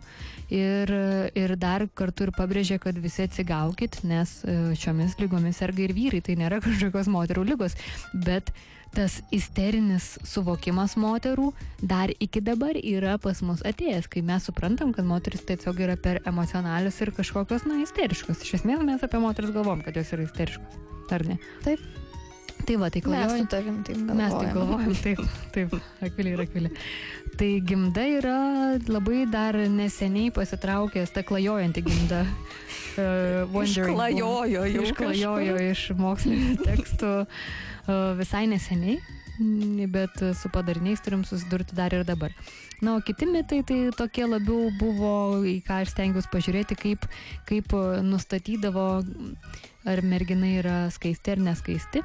[0.52, 0.90] Ir,
[1.38, 6.20] ir dar kartu ir pabrėžė, kad visi atsigaukit, nes uh, šiomis lygomis serga ir vyrai,
[6.20, 7.78] tai nėra kažkokios moterų lygos,
[8.12, 8.52] bet
[8.92, 11.50] tas isterinis suvokimas moterų
[11.80, 16.22] dar iki dabar yra pas mus atėjęs, kai mes suprantam, kad moteris tiesiog yra per
[16.28, 18.44] emocionalius ir kažkokios, na, isteriškos.
[18.44, 21.38] Iš esmės mes apie moteris galvom, kad jos yra isteriškos ar ne?
[21.64, 21.80] Taip.
[22.62, 23.30] Tai va, tai klajojam.
[23.32, 24.18] Mes su tavim taip galvojam.
[24.20, 25.22] Mes taip galvojam, taip,
[25.54, 25.72] taip,
[26.06, 26.70] akvilė ir akvilė.
[27.40, 28.36] Tai gimda yra
[28.86, 32.24] labai dar neseniai pasitraukęs, ta klajojanti gimda.
[32.92, 37.12] Uh, išklajojo, jau išklajojo iš mokslinių tekstų
[38.18, 38.98] visai neseniai,
[39.90, 42.34] bet su padariniais turim susidurti dar ir dabar.
[42.82, 47.06] Na, o kiti mitai tai tokie labiau buvo, į ką aš stengiuosi pažiūrėti, kaip,
[47.48, 48.88] kaip nustatydavo
[49.86, 52.02] ar mergina yra skaisti ar neskaisti.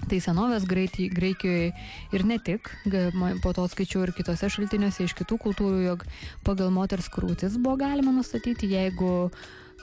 [0.00, 1.72] Tai senovės Graikijoje
[2.16, 2.70] ir ne tik,
[3.44, 6.06] po to skaičiau ir kitose šaltiniuose iš kitų kultūrų, jog
[6.46, 9.28] pagal moters krūtis buvo galima nustatyti, jeigu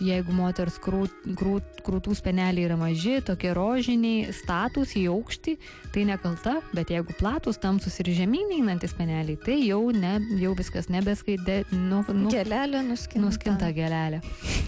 [0.04, 5.56] jeigu moters krūt, krūt, krūtų speneliai yra maži, tokie rožiniai, status į aukštį,
[5.96, 10.90] tai nekalta, bet jeigu platus, tamsus ir žemyn einantis speneliai, tai jau, ne, jau viskas
[10.94, 11.64] nebeskaidė.
[11.74, 13.26] Nu, nu, gelelė nuskinta.
[13.26, 14.22] Nuskinta gelelė.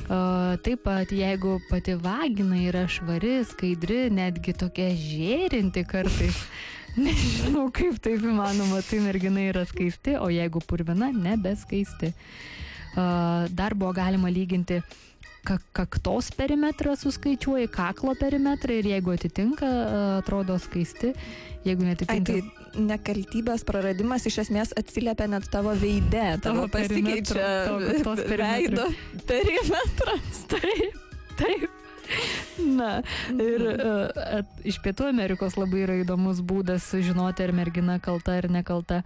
[0.09, 6.43] Uh, taip pat, jeigu pati vagina yra švari, skaidri, netgi tokia žėrinti kartais.
[6.99, 12.15] Nežinau, kaip taip įmanoma, tai mergina yra skaisti, o jeigu purvina, nebeskaisti.
[12.89, 14.95] Uh, dar buvo galima lyginti uh,
[15.45, 19.69] kaktos perimetrą suskaičiuoji, kaklo perimetrą ir jeigu atitinka,
[20.19, 21.13] atrodo skaisti,
[21.67, 22.35] jeigu netitinka.
[22.35, 27.49] Ai, tai nekaltybės praradimas iš esmės atsiliepia net tavo veide, tavo, tavo pasikeičia
[28.29, 28.87] veido
[29.29, 30.45] perimetras.
[30.53, 30.97] Taip,
[31.39, 31.69] taip.
[32.79, 32.99] Na,
[33.35, 39.01] ir uh, iš Pietų Amerikos labai yra įdomus būdas žinoti, ar mergina kalta ar nekalta.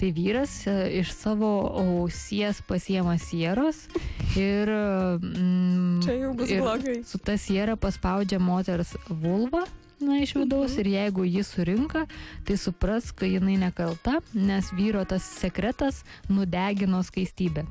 [0.00, 3.86] Tai vyras uh, iš savo ausies pasiema sieros
[4.36, 4.68] ir...
[4.68, 7.02] Mm, Čia jau bus blogai.
[7.08, 9.66] Su ta siera paspaudžia moters vulvą
[10.00, 10.80] na, iš vidaus mhm.
[10.80, 12.06] ir jeigu jį surinka,
[12.46, 17.66] tai supras, kad jinai nekalta, nes vyro tas sekretas nudegino skaistybę.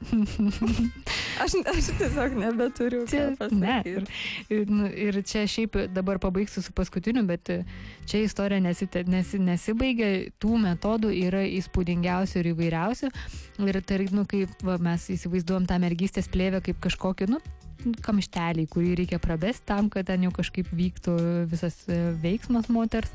[1.42, 3.04] aš, aš tiesiog nebeturiu.
[3.08, 3.78] Čia, ne.
[3.88, 4.04] Ir,
[4.52, 7.50] ir, nu, ir čia šiaip dabar pabaigsiu su paskutiniu, bet
[8.08, 10.10] čia istorija nesite, nesi, nesibaigia,
[10.42, 13.12] tų metodų yra įspūdingiausių ir įvairiausių.
[13.66, 17.40] Ir tai, nu, kaip va, mes įsivaizduom tą mergystės plėvę kaip kažkokį, nu,
[18.04, 21.16] kamštelį, kurį reikia pravesti tam, kad ten jau kažkaip vyktų
[21.50, 23.12] visas e, veiksmas moters.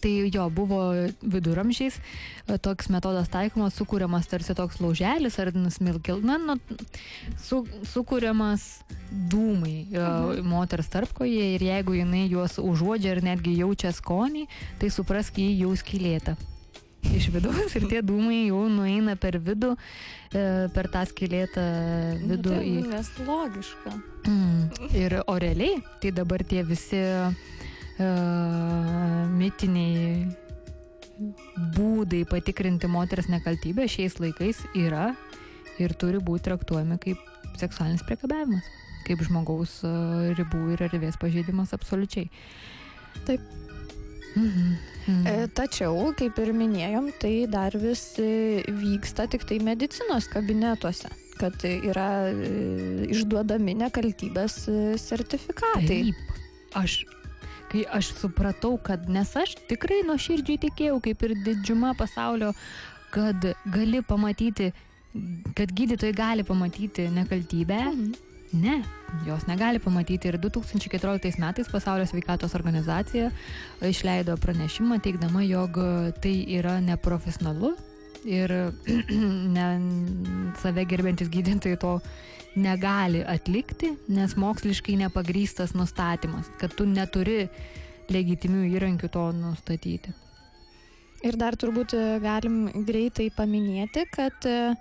[0.00, 0.80] Tai jo buvo
[1.22, 6.58] viduramžiais e, toks metodas taikomas, sukūriamas tarsi toks lauželis ar smilkil, na, nu,
[7.40, 8.66] su, sukūriamas
[9.32, 10.50] dūmai e, mhm.
[10.50, 14.46] moters tarpkoje ir jeigu jinai juos užuodžia ir netgi jaučia skonį,
[14.80, 16.36] tai suprask jį jau skylėta
[17.14, 19.74] iš vidaus ir tie dūmai jau nueina per vidų,
[20.32, 21.66] e, per tą skilėtą
[22.22, 22.54] vidų.
[22.54, 22.82] Nu, tai, į...
[22.90, 23.94] Nes logiška.
[24.26, 24.88] Mm.
[24.98, 27.30] Ir o realiai, tai dabar tie visi uh,
[29.36, 30.26] mitiniai
[31.76, 35.14] būdai patikrinti moters nekaltybę šiais laikais yra
[35.80, 37.22] ir turi būti traktuojami kaip
[37.56, 38.66] seksualinis priekabiavimas,
[39.06, 42.28] kaip žmogaus uh, ribų ir erdvės pažeidimas absoliučiai.
[43.24, 43.40] Taip.
[44.36, 44.76] Mhm.
[45.06, 45.52] Mhm.
[45.56, 51.08] Tačiau, kaip ir minėjom, tai dar vis vyksta tik tai medicinos kabinetuose
[51.40, 52.32] kad yra
[53.12, 54.62] išduodami nekaltybės
[55.02, 56.00] sertifikatai.
[56.08, 56.34] Taip.
[56.76, 57.02] Aš
[57.70, 62.52] kai aš supratau, kad nes aš tikrai nuoširdžiai tikėjau, kaip ir didžiuma pasaulio,
[63.14, 64.70] kad gali pamatyti,
[65.56, 67.82] kad gydytojai gali pamatyti nekaltybę.
[67.90, 68.14] Mhm.
[68.56, 68.76] Ne,
[69.26, 73.32] jos negali pamatyti ir 2014 metais Pasaulio sveikatos organizacija
[73.82, 75.76] išleido pranešimą teikdama, jog
[76.22, 77.74] tai yra neprofesionalu
[78.24, 78.54] ir
[79.56, 79.66] ne,
[80.62, 81.98] save gerbiantis gydytojai to
[82.56, 87.46] negali atlikti, nes moksliškai nepagrystas nustatymas, kad tu neturi
[88.12, 90.14] legitimių įrankių to nustatyti.
[91.26, 94.74] Ir dar turbūt e, galim greitai paminėti, kad e,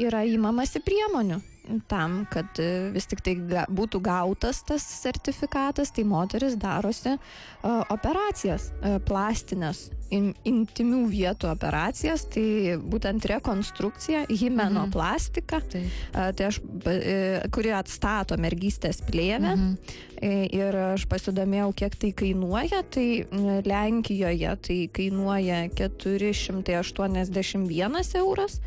[0.00, 1.40] yra įmamasi priemonių
[1.86, 3.36] tam, kad e, vis tik tai
[3.70, 7.20] būtų gautas tas sertifikatas, tai moteris darosi uh,
[7.92, 15.86] operacijas uh, plastinės, in, intimių vietų operacijas, tai būtent rekonstrukcija, himenoplastika, mhm.
[16.12, 16.56] uh, tai aš,
[17.54, 19.56] kuri atstato mergystės plėvę.
[19.56, 19.76] Mhm.
[20.22, 22.86] Ir aš pasidomėjau, kiek tai kainuoja.
[22.94, 23.26] Tai
[23.66, 28.60] Lenkijoje tai kainuoja 481 euras,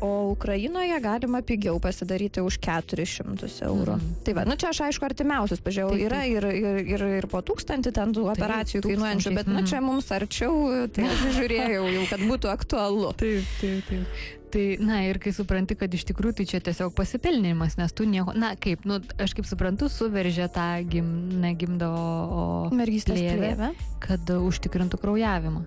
[0.00, 3.98] o Ukrainoje galima pigiau pasidaryti už 400 eurų.
[3.98, 4.14] Mm.
[4.26, 7.42] Tai va, nu čia aš aišku artimiausius pažiūrėjau, taip, yra ir, ir, ir, ir po
[7.46, 12.08] tūkstantį ten tų taip, operacijų kainuojančių, bet nu čia mums arčiau, tai aš žiūrėjau jau,
[12.10, 13.12] kad būtų aktualu.
[13.22, 14.18] Taip, taip, taip.
[14.56, 18.32] Tai, na ir kai supranti, kad iš tikrųjų tai čia tiesiog pasipelnimas, nes tu nieko,
[18.38, 21.10] na kaip, nu, aš kaip suprantu, suveržė tą gim,
[21.42, 23.74] negimdavo mergystės plėvę,
[24.06, 25.66] kad užtikrintų kraujavimą.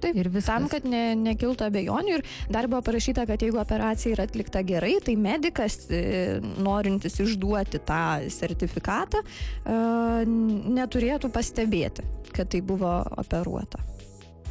[0.00, 0.48] Taip, ir viskas.
[0.48, 4.96] Tam, kad ne, nekiltų abejonių ir dar buvo parašyta, kad jeigu operacija yra atlikta gerai,
[5.04, 9.78] tai medikas, e, norintis išduoti tą sertifikatą, e,
[10.80, 13.82] neturėtų pastebėti, kad tai buvo operuota.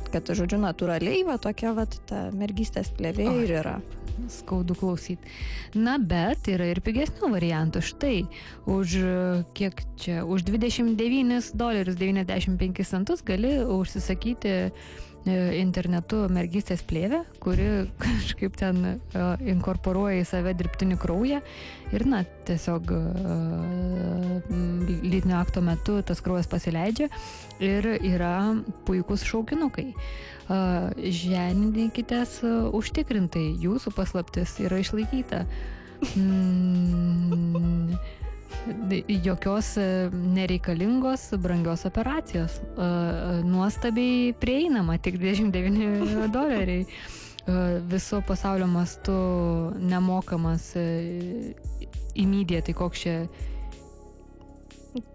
[0.09, 3.75] Kad, žodžiu, natūraliai va tokia va ta mergystės plėvė ir yra
[4.27, 5.29] skaudu klausyti.
[5.77, 7.83] Na, bet yra ir pigesnių variantų.
[7.85, 8.15] Štai,
[8.69, 8.95] už
[9.55, 14.71] kiek čia, už 29 dolerius 95 centus gali užsisakyti E,
[15.27, 17.67] internetu mergystės plėvę, kuri
[18.03, 21.41] kažkaip ten uh, inkorporuoja į save dirbtinį kraują
[21.91, 24.49] ir, na, tiesiog uh,
[25.03, 27.09] lytinio akto metu tas kraujas pasileidžia
[27.59, 28.55] ir yra
[28.87, 29.93] puikūs šaukinukai.
[30.49, 35.43] Ženinkitės uh, užtikrintai, jūsų paslaptis yra išlaikyta.
[36.15, 37.93] Mm,
[39.23, 42.59] jokios e, nereikalingos brangios operacijos.
[42.59, 46.85] E, e, nuostabiai prieinama, tik 29 doleriai.
[47.89, 49.13] Viso pasaulio mastu
[49.81, 50.67] nemokamas
[52.13, 53.13] įmydė, tai koks čia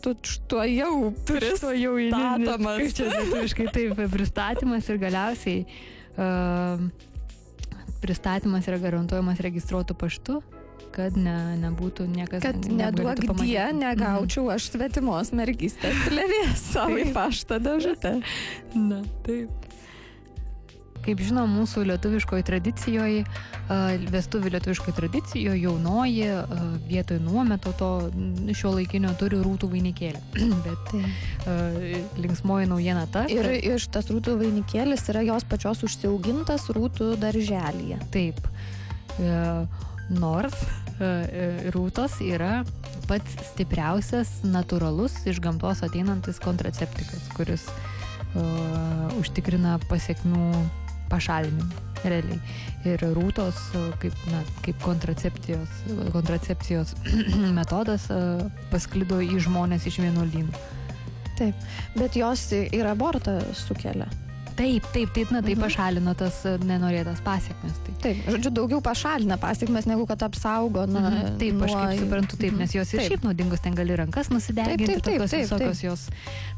[0.02, 0.16] tu
[0.50, 2.96] tuo jau pristatomas.
[2.96, 5.62] Čia lietuviškai taip, pristatymas ir galiausiai
[6.16, 6.82] uh,
[8.02, 10.40] pristatymas yra garantuojamas registruotu paštu
[10.94, 12.44] kad ne, nebūtų niekas.
[12.44, 18.18] Kad neduok die, negaučiau aš svetimos mergystės plėvės savo į paštą dėžutę.
[18.88, 19.72] Na, taip.
[21.04, 23.24] Kaip žinom, mūsų lietuviškoje tradicijoje,
[24.08, 26.30] vestuvių lietuviškoje tradicijoje jaunoji
[26.88, 27.90] vietoj nuometo to
[28.56, 30.22] šio laikinio turi rūtų vainikėlį.
[30.66, 30.94] Bet
[32.16, 33.26] linksmoji naujiena ta.
[33.28, 33.68] Ir kad...
[33.74, 38.00] iš tas rūtų vainikėlis yra jos pačios užsiaugintas rūtų darželėje.
[38.14, 38.40] Taip.
[39.20, 39.36] E,
[40.08, 40.56] nors
[41.74, 42.62] rūtos yra
[43.08, 50.52] pats stipriausias natūralus iš gamtos ateinantis kontraceptikas, kuris uh, užtikrina pasiekmių
[51.10, 52.38] pašalinimą realiai.
[52.88, 53.58] Ir rūtos
[54.02, 55.78] kaip, na, kaip kontracepcijos,
[56.14, 56.94] kontracepcijos
[57.58, 60.64] metodas uh, pasklido į žmonės iš vienuolynų.
[61.34, 61.64] Taip,
[61.98, 64.06] bet jos ir abortą sukelia.
[64.54, 65.62] Taip, taip, taip, na, tai mhm.
[65.64, 67.74] pašalino tas e, nenorėtas pasiekmes.
[67.86, 67.94] Tai.
[68.04, 70.84] Taip, žodžiu, daugiau pašalina pasiekmes, negu kad apsaugo.
[70.86, 71.38] Na, mhm.
[71.40, 71.66] Taip, nuo...
[71.66, 73.10] aš kaip suprantu, taip, nes jos ir taip.
[73.10, 75.88] šiaip naudingos, ten gali rankas nusideginti, taip, taip, tokios taip, visokios taip.
[75.88, 76.06] jos.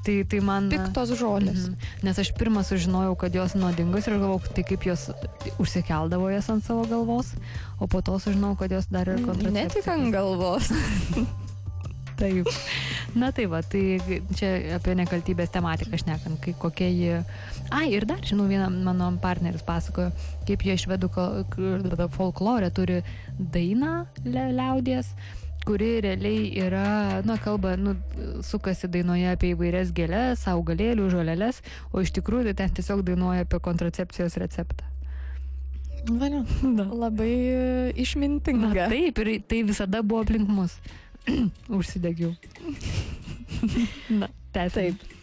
[0.06, 0.68] Tai, tai man...
[0.74, 1.70] Piktos žolės.
[1.70, 1.88] Mhm.
[2.10, 5.08] Nes aš pirmą sužinojau, kad jos naudingos ir galvojau, tai kaip jos
[5.56, 7.32] užsikeldavo jas ant savo galvos,
[7.80, 9.56] o po to sužinojau, kad jos dar ir kontracepcija.
[9.56, 10.72] Ne tik ant galvos.
[12.16, 12.48] Taip.
[13.16, 13.98] Na tai va, tai
[14.36, 17.22] čia apie nekaltybės tematiką šnekant, kai kokia ji...
[17.68, 20.12] Ai, ir dar, žinau, vieną mano partneris pasakojo,
[20.48, 21.10] kaip jie švedų
[22.16, 23.02] folklorė turi
[23.36, 25.12] dainą liaudies
[25.66, 27.96] kuri realiai yra, na, kalba, nu,
[28.46, 31.58] sukasi dainoje apie įvairias gėlės, augalėlių, žolelės,
[31.90, 34.86] o iš tikrųjų tai ten tiesiog dainuoja apie kontracepcijos receptą.
[36.06, 36.44] Valiu.
[37.02, 37.32] Labai
[37.98, 38.70] išmintinga.
[38.70, 40.78] Na, taip, ir tai visada buvo aplink mus.
[41.78, 42.34] Užsidegiau.
[44.20, 44.94] Na, tęsiai.
[44.96, 45.16] Taip.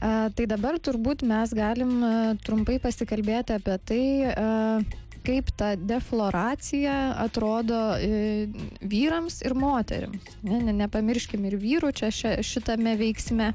[0.00, 6.94] Uh, tai dabar turbūt mes galim uh, trumpai pasikalbėti apie tai, uh, kaip ta defloracija
[7.20, 10.38] atrodo uh, vyrams ir moteriams.
[10.46, 13.50] Ne, ne, nepamirškim ir vyrų čia ši, šitame veiksme.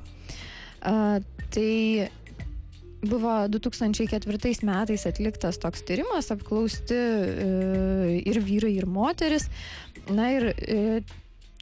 [0.85, 1.17] Uh,
[1.49, 2.13] tai
[3.01, 9.49] buvo 2004 metais atliktas toks tyrimas, apklausti uh, ir vyrai, ir moteris.
[10.13, 11.15] Na ir uh,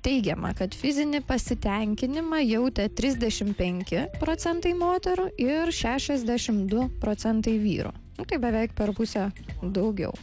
[0.03, 7.93] teigiama, kad fizinį pasitenkinimą jautė 35 procentai moterų ir 62 procentai vyrų.
[8.19, 9.29] Nu, tai beveik per pusę
[9.63, 10.13] daugiau.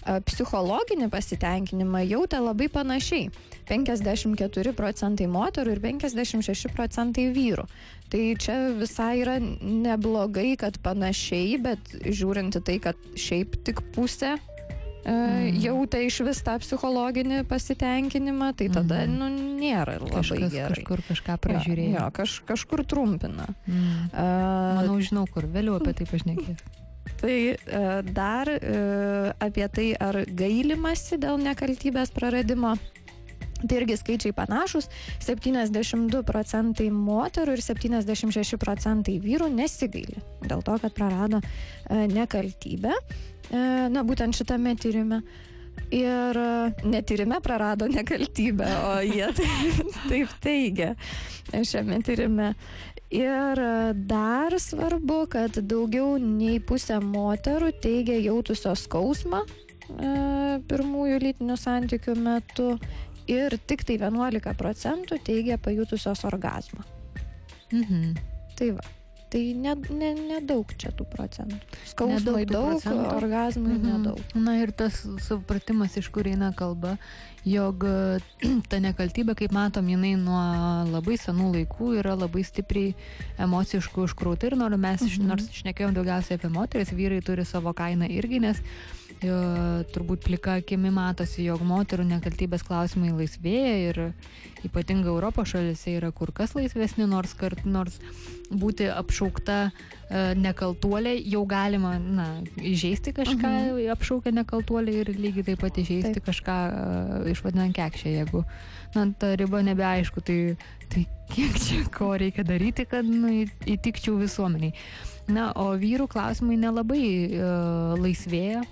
[0.00, 3.28] Psichologinį pasitenkinimą jautė labai panašiai.
[3.68, 7.66] 54 procentai moterų ir 56 procentai vyrų.
[8.10, 14.38] Tai čia visai yra neblogai, kad panašiai, bet žiūrint į tai, kad šiaip tik pusė
[15.04, 15.60] mm.
[15.64, 19.16] jautė iš vis tą psichologinį pasitenkinimą, tai tada mm.
[19.16, 20.76] nu, nėra labai Kažkas, gerai.
[20.76, 21.94] Kažkur kažką pražiūrėjo.
[21.94, 23.48] Jo, jo kaž, kažkur trumpina.
[23.64, 23.80] Mm.
[24.10, 24.20] Uh,
[24.80, 26.76] Manau, žinau, kur vėliau apie tai pašnekėsiu.
[27.20, 27.36] Tai
[28.16, 28.48] dar
[29.42, 32.76] apie tai, ar gailimasi dėl nekaltybės praradimo.
[33.60, 34.88] Tai irgi skaičiai panašus-
[35.26, 41.40] 72 procentai moterų ir 76 procentai vyrų nesigaili dėl to, kad prarado
[41.90, 42.92] nekaltybę.
[43.90, 45.22] Na, būtent šitame tyrime.
[45.90, 46.36] Ir
[46.84, 50.94] netyrime prarado nekaltybę, o jie taip, taip teigia
[51.50, 52.54] šiame tyrime.
[53.10, 53.58] Ir
[54.06, 62.68] dar svarbu, kad daugiau nei pusė moterų teigia jautusios skausmą e, pirmųjų lytinių santykių metu
[63.30, 66.86] ir tik tai 11 procentų teigia pajutusios orgasmą.
[67.70, 68.16] Mhm.
[68.58, 68.88] Tai va.
[69.30, 71.58] Tai nedaug ne, ne, ne čia tų procentų.
[71.86, 73.84] Skausmai daug, daug orgasmai mhm.
[73.86, 74.32] nedaug.
[74.34, 76.96] Na ir tas supratimas, iš kur eina kalba,
[77.46, 77.86] jog
[78.70, 80.42] ta nekaltybė, kaip matom, jinai nuo
[80.90, 82.96] labai senų laikų yra labai stipriai
[83.46, 85.30] emociškai užkrauta ir nors mes mhm.
[85.30, 88.58] nors šnekėjom daugiausiai apie moteris, vyrai turi savo kainą irgi, nes
[89.20, 94.00] turbūt plika akimi matosi, jog moterų nekaltybės klausimai laisvėja ir
[94.64, 97.98] ypatingai Europos šalise yra kur kas laisvesni, nors, kart, nors
[98.50, 99.70] būti apšaukta e,
[100.40, 103.76] nekaltuolė jau galima, na, įžeisti kažką, uh mhm.
[103.76, 103.92] -huh.
[103.94, 106.26] apšaukia nekaltuolė ir lygiai taip pat įžeisti taip.
[106.26, 108.44] kažką uh, išvadinant kekšę, jeigu,
[108.94, 110.56] na, ta riba nebeaišku, tai,
[110.88, 114.74] tai kiek čia ko reikia daryti, kad nu, įtikčiau visuomeniai.
[115.28, 117.06] Na, o vyrų klausimai nelabai
[117.38, 118.64] uh, laisvėja,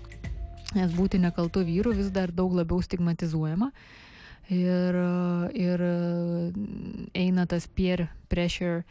[0.77, 3.71] nes būti nekaltu vyru vis dar daug labiau stigmatizuojama.
[4.49, 4.97] Ir,
[5.53, 5.83] ir
[7.12, 8.85] eina tas peer pressure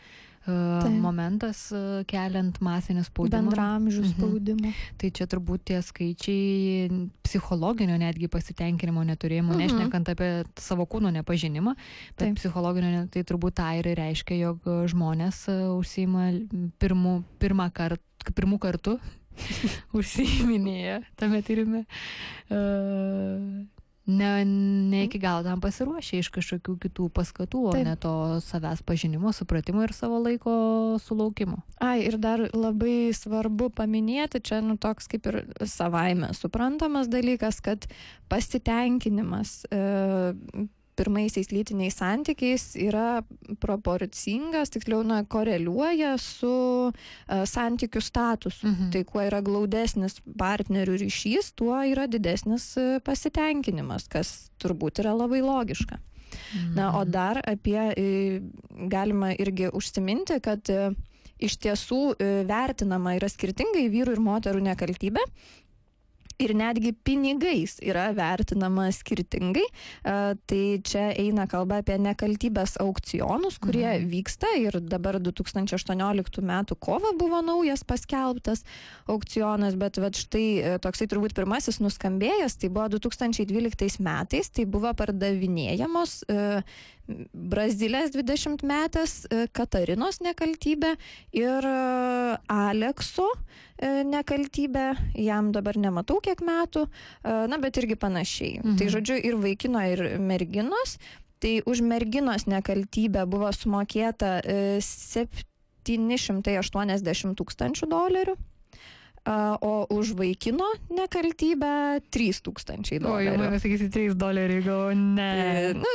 [0.48, 0.92] Tai.
[1.04, 1.60] momentas
[2.08, 3.50] keliant masinį spaudimą.
[3.50, 4.12] Bendramžių mhm.
[4.14, 4.70] spaudimą.
[4.70, 4.94] Mhm.
[5.02, 6.88] Tai čia turbūt tie skaičiai
[7.28, 9.64] psichologinio netgi pasitenkinimo neturėjimo, mhm.
[9.66, 10.30] nešnekant apie
[10.62, 11.76] savo kūno nepažinimą,
[12.14, 12.40] bet Taip.
[12.40, 16.30] psichologinio tai turbūt tai ir reiškia, jog žmonės užsima
[16.80, 18.98] pirmų, pirmą kartą, pirmų kartų
[19.98, 21.86] užsiiminėja tame tyrime.
[22.50, 23.66] Uh,
[24.08, 27.88] ne, ne iki galo tam pasiruošę iš kažkokių kitų paskatų, o Taip.
[27.88, 28.14] ne to
[28.46, 30.56] savęs pažinimo, supratimo ir savo laiko
[31.04, 31.60] sulaukimo.
[31.84, 37.90] Ai, ir dar labai svarbu paminėti, čia nu toks kaip ir savaime suprantamas dalykas, kad
[38.32, 39.84] pasitenkinimas e,
[40.98, 43.22] pirmaisiais lytiniais santykiais yra
[43.64, 46.54] proporcingas, tiksliau, na, koreliuoja su
[46.90, 48.68] uh, santykių statusu.
[48.70, 48.92] Mhm.
[48.96, 55.42] Tai kuo yra glaudesnis partnerių ryšys, tuo yra didesnis e, pasitenkinimas, kas turbūt yra labai
[55.46, 55.98] logiška.
[55.98, 56.74] Mhm.
[56.78, 58.08] Na, o dar apie, e,
[58.92, 60.70] galima irgi užsiminti, kad
[61.38, 62.02] iš tiesų
[62.50, 65.22] vertinama yra skirtingai vyrų ir moterų nekaltybė
[66.42, 69.66] ir netgi pinigais yra vertinama skirtingai.
[70.04, 74.10] Tai čia eina kalba apie nekaltybės aukcionus, kurie mhm.
[74.12, 76.54] vyksta ir dabar 2018 m.
[76.80, 78.64] kovo buvo naujas paskelbtas
[79.08, 84.92] aukcionas, bet vat, štai e, toksai turbūt pirmasis nuskambėjęs, tai buvo 2012 metais, tai buvo
[84.98, 86.62] pardavinėjamos e,
[87.08, 90.96] Brazilės 20 metės e, Katarinos nekaltybė
[91.40, 91.70] ir
[92.52, 93.30] Alekso
[93.78, 96.88] e, nekaltybė, jam dabar nematau kiek metų,
[97.24, 98.54] na bet irgi panašiai.
[98.62, 98.78] Tai mhm.
[98.82, 100.98] Tai žodžiu ir vaikino, ir merginos.
[101.38, 104.42] Tai už merginos nekaltybę buvo sumokėta
[104.82, 108.36] 780 tūkstančių dolerių
[109.62, 113.12] o už vaikino nekaltybę 3000 dolerių.
[113.12, 115.74] O, jau man sakysi 3 doleriai, gal ne.
[115.76, 115.90] Nu,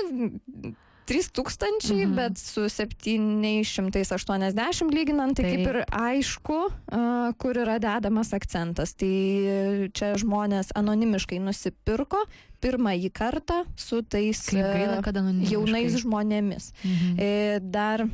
[1.07, 2.17] 3000, mhm.
[2.17, 5.57] bet su 780 lyginant, tai Taip.
[5.57, 6.59] kaip ir aišku,
[7.43, 8.95] kur yra dedamas akcentas.
[8.99, 9.15] Tai
[9.97, 12.21] čia žmonės anonimiškai nusipirko
[12.63, 15.03] pirmąjį kartą su tais gaila,
[15.51, 16.65] jaunais žmonėmis.
[16.85, 17.19] Mhm.
[17.19, 18.07] E, dar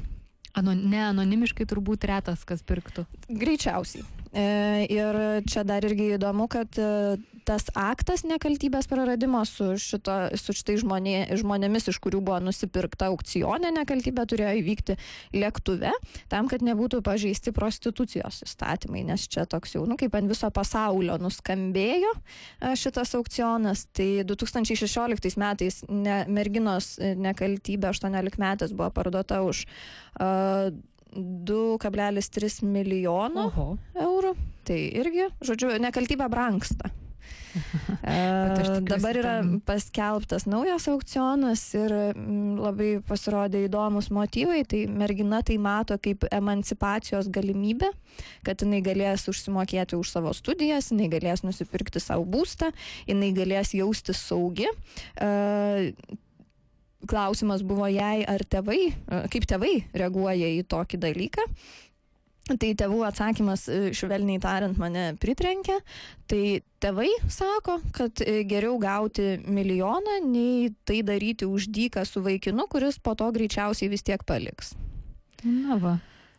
[0.59, 3.05] Anon, ne anonimiškai turbūt retas, kas pirktų.
[3.29, 4.03] Greičiausiai.
[4.39, 5.17] E, ir
[5.51, 7.17] čia dar irgi įdomu, kad e,
[7.49, 13.73] tas aktas nekaltybės praradimo su, šito, su šitai žmonė, žmonėmis, iš kurių buvo nusipirkta aukcionė
[13.75, 14.99] nekaltybė, turėjo įvykti
[15.35, 15.91] lėktuve,
[16.31, 21.17] tam, kad nebūtų pažeisti prostitucijos įstatymai, nes čia toks jau, nu, kaip ant viso pasaulio
[21.25, 23.89] nuskambėjo e, šitas aukcionas.
[23.97, 29.65] Tai 2016 metais ne, merginos nekaltybė 18 metais buvo parduota už
[30.21, 30.71] uh,
[31.15, 33.69] 2,3 milijono Oho.
[33.99, 34.35] eurų.
[34.69, 36.93] Tai irgi, žodžiu, nekaltybė branksta.
[38.09, 39.33] E, dabar yra
[39.67, 44.63] paskelbtas naujas aukcionas ir mm, labai pasirodė įdomus motyvai.
[44.69, 47.91] Tai mergina tai mato kaip emancipacijos galimybę,
[48.47, 52.71] kad jinai galės užsimokėti už savo studijas, jinai galės nusipirkti savo būstą,
[53.11, 54.71] jinai galės jaustis saugi.
[55.19, 55.29] E,
[57.07, 61.47] klausimas buvo jai, ar tėvai, e, kaip tėvai reaguoja į tokį dalyką.
[62.49, 65.79] Tai tėvų atsakymas, e, švelniai tariant, mane pritrenkė.
[66.31, 66.43] Tai
[66.81, 72.99] tėvai sako, kad e, geriau gauti milijoną, nei tai daryti už dyką su vaikinu, kuris
[72.99, 74.73] po to greičiausiai vis tiek paliks.
[75.45, 75.99] Na va.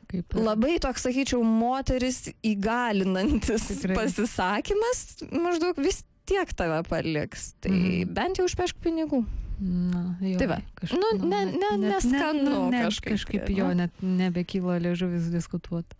[0.10, 0.34] Kaip.
[0.34, 4.00] Labai toks, sakyčiau, moteris įgalinantis Tikrai.
[4.00, 7.52] pasisakymas, maždaug vis tiek tave paliks.
[7.62, 8.10] Tai mm.
[8.18, 9.22] bent jau užpešk pinigų.
[9.60, 11.02] Na, jo, tai va, kažkaip.
[11.02, 12.54] Nu, ne, ne, net, neskanu.
[12.70, 16.00] Ne, ne, kažkaip, kažkaip jo, net nebekyla liežuvis diskutuoti.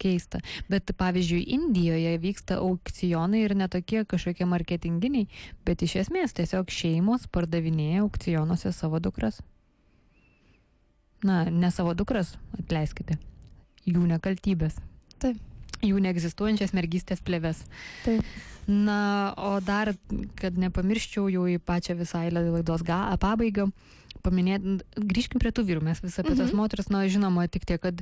[0.00, 0.40] Keista.
[0.68, 5.28] Bet pavyzdžiui, Indijoje vyksta aukcionai ir netokie kažkokie marketinginiai,
[5.64, 9.38] bet iš esmės tiesiog šeimos pardavinėja aukcionuose savo dukras.
[11.24, 13.16] Na, ne savo dukras, atleiskite,
[13.86, 14.82] jų nekaltybės.
[15.22, 15.38] Taip.
[15.84, 17.62] Jų neegzistuojančias mergystės plėves.
[18.06, 18.24] Taip.
[18.64, 19.92] Na, o dar,
[20.40, 23.68] kad nepamirščiau jau į pačią visai laidos ga, pabaigą,
[24.24, 26.40] paminėti, grįžkim prie tų vyrų, mes vis apie mhm.
[26.40, 28.00] tas moteris, na, žinoma, tik tiek, kad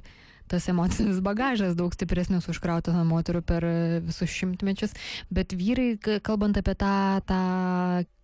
[0.50, 3.66] tas emocinis bagažas daug stipresnis užkrautas ant moterų per
[4.06, 4.94] visus šimtmečius,
[5.34, 6.94] bet vyrai, kalbant apie tą,
[7.26, 7.42] tą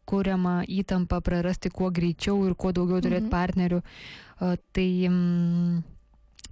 [0.09, 3.35] kuriamą įtampą prarasti kuo greičiau ir kuo daugiau turėti mhm.
[3.35, 3.85] partnerių,
[4.73, 4.91] tai...
[5.11, 5.87] Mm,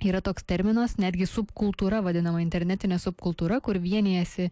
[0.05, 4.51] yra toks terminas, netgi subkultūra, vadinama internetinė subkultūra, kur vienijasi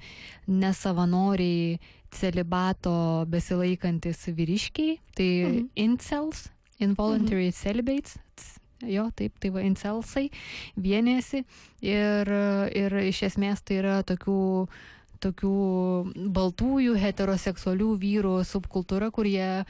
[0.49, 1.78] nesavanoriai
[2.14, 5.68] celibato besilaikantis vyriškiai, tai mhm.
[5.74, 7.59] incels, involuntary mhm.
[7.59, 8.18] celibates,
[8.84, 10.28] jo, taip, tai va, incelsai
[10.80, 11.45] vienėsi
[11.84, 12.34] ir,
[12.74, 14.40] ir iš esmės tai yra tokių
[15.24, 15.57] tokių
[16.36, 19.64] baltųjų heteroseksualių vyrų subkultūra, kur jie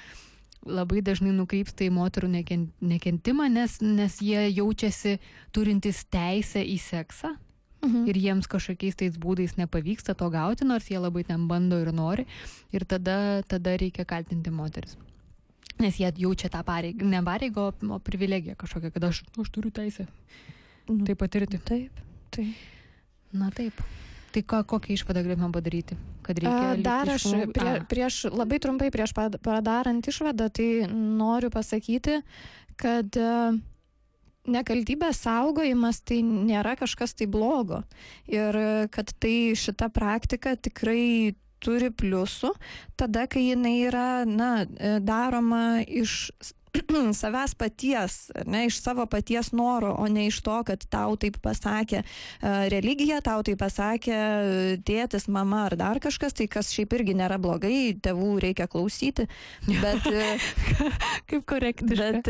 [0.67, 5.19] labai dažnai nukrypsta į moterų nekentimą, nes, nes jie jaučiasi
[5.55, 7.35] turintys teisę į seksą.
[7.85, 8.05] Mhm.
[8.09, 12.25] Ir jiems kažkokiais tais būdais nepavyksta to gauti, nors jie labai ten bando ir nori.
[12.73, 14.97] Ir tada, tada reikia kaltinti moteris.
[15.83, 20.07] Nes jie jaučia tą pareigą, ne pareigą, o privilegiją kažkokią, kad aš, aš turiu teisę
[20.89, 21.59] nu, tai patirti.
[21.59, 22.01] Taip,
[22.31, 22.55] taip.
[23.33, 23.81] Na taip.
[24.35, 25.97] Tai ką, kokią išvadą galime padaryti?
[26.27, 26.73] Kad reikia.
[26.83, 32.19] Dar aš prie, prieš, labai trumpai prieš padarant išvadą, tai noriu pasakyti,
[32.81, 33.19] kad
[34.51, 37.85] nekaltybės saugojimas tai nėra kažkas tai blogo.
[38.27, 38.59] Ir
[38.95, 42.51] kad tai šita praktika tikrai turi pliusų,
[42.99, 44.67] tada, kai jinai yra, na,
[45.01, 46.35] daroma iš
[47.21, 52.01] savęs paties, ne iš savo paties noro, o ne iš to, kad tau taip pasakė
[52.01, 52.05] e,
[52.73, 57.39] religija, tau taip pasakė e, tėtis, mama ar dar kažkas, tai kas šiaip irgi nėra
[57.43, 59.29] blogai, tėvų reikia klausyti,
[59.69, 60.09] bet...
[60.11, 60.37] E,
[61.31, 61.95] Kaip korektiška.
[61.95, 62.29] Bet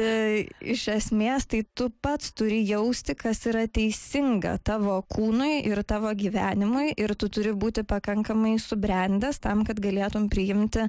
[0.75, 6.93] iš esmės tai tu pats turi jausti, kas yra teisinga tavo kūnui ir tavo gyvenimui
[7.01, 10.87] ir tu turi būti pakankamai subrendęs tam, kad galėtum priimti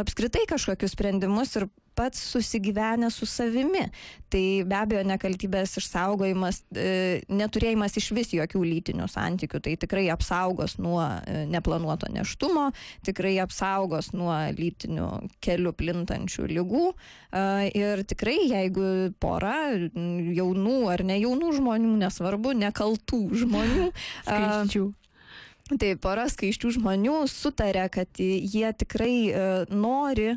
[0.00, 3.86] apskritai kažkokius sprendimus ir pats susigyvenęs su savimi.
[4.32, 10.76] Tai be abejo nekaltybės išsaugojimas, e, neturėjimas iš vis jokių lytinių santykių, tai tikrai apsaugos
[10.82, 12.70] nuo e, neplanuoto neštumo,
[13.06, 15.08] tikrai apsaugos nuo lytinių
[15.44, 16.88] kelių plintančių lygų.
[16.90, 17.44] E,
[17.78, 23.90] ir tikrai, jeigu pora jaunų ar ne jaunų žmonių, nesvarbu, nekaltų žmonių.
[24.26, 24.88] Skaičių.
[25.80, 29.14] Tai pora skaiščių žmonių sutarė, kad jie tikrai
[29.72, 30.34] nori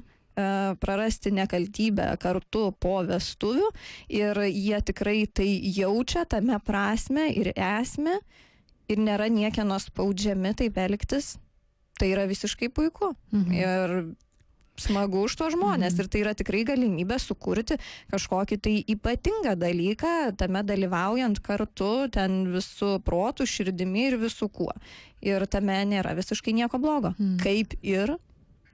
[0.79, 3.71] prarasti nekaltybę kartu po vestuvių
[4.13, 8.19] ir jie tikrai tai jaučia tame prasme ir esmę
[8.91, 11.35] ir nėra niekieno spaudžiami taip elgtis,
[11.99, 13.13] tai yra visiškai puiku.
[13.33, 13.51] Mhm.
[13.57, 13.97] Ir
[14.77, 16.03] smagu už to žmonės mhm.
[16.03, 17.79] ir tai yra tikrai galimybė sukurti
[18.13, 24.71] kažkokį tai ypatingą dalyką, tame dalyvaujant kartu, ten visų protų, širdimi ir visų kuo.
[25.25, 27.15] Ir tame nėra visiškai nieko blogo.
[27.17, 27.37] Mhm.
[27.41, 28.19] Kaip ir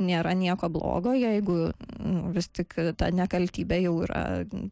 [0.04, 4.24] nėra nieko blogo, jeigu nu, vis tik ta nekaltybė jau yra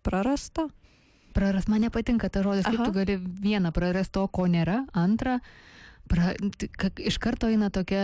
[0.06, 0.68] prarasta.
[1.32, 2.88] Praras, man nepatinka ta žodis, kaip Aha.
[2.90, 5.38] tu gali vieną prarasti to, ko nėra, antrą,
[6.12, 6.34] pra,
[7.00, 8.04] iš karto eina tokia,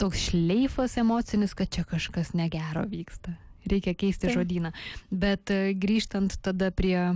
[0.00, 3.36] toks šleifas emocinis, kad čia kažkas negero vyksta.
[3.68, 4.34] Reikia keisti tai.
[4.34, 4.72] žodyną.
[5.12, 7.12] Bet e, grįžtant tada prie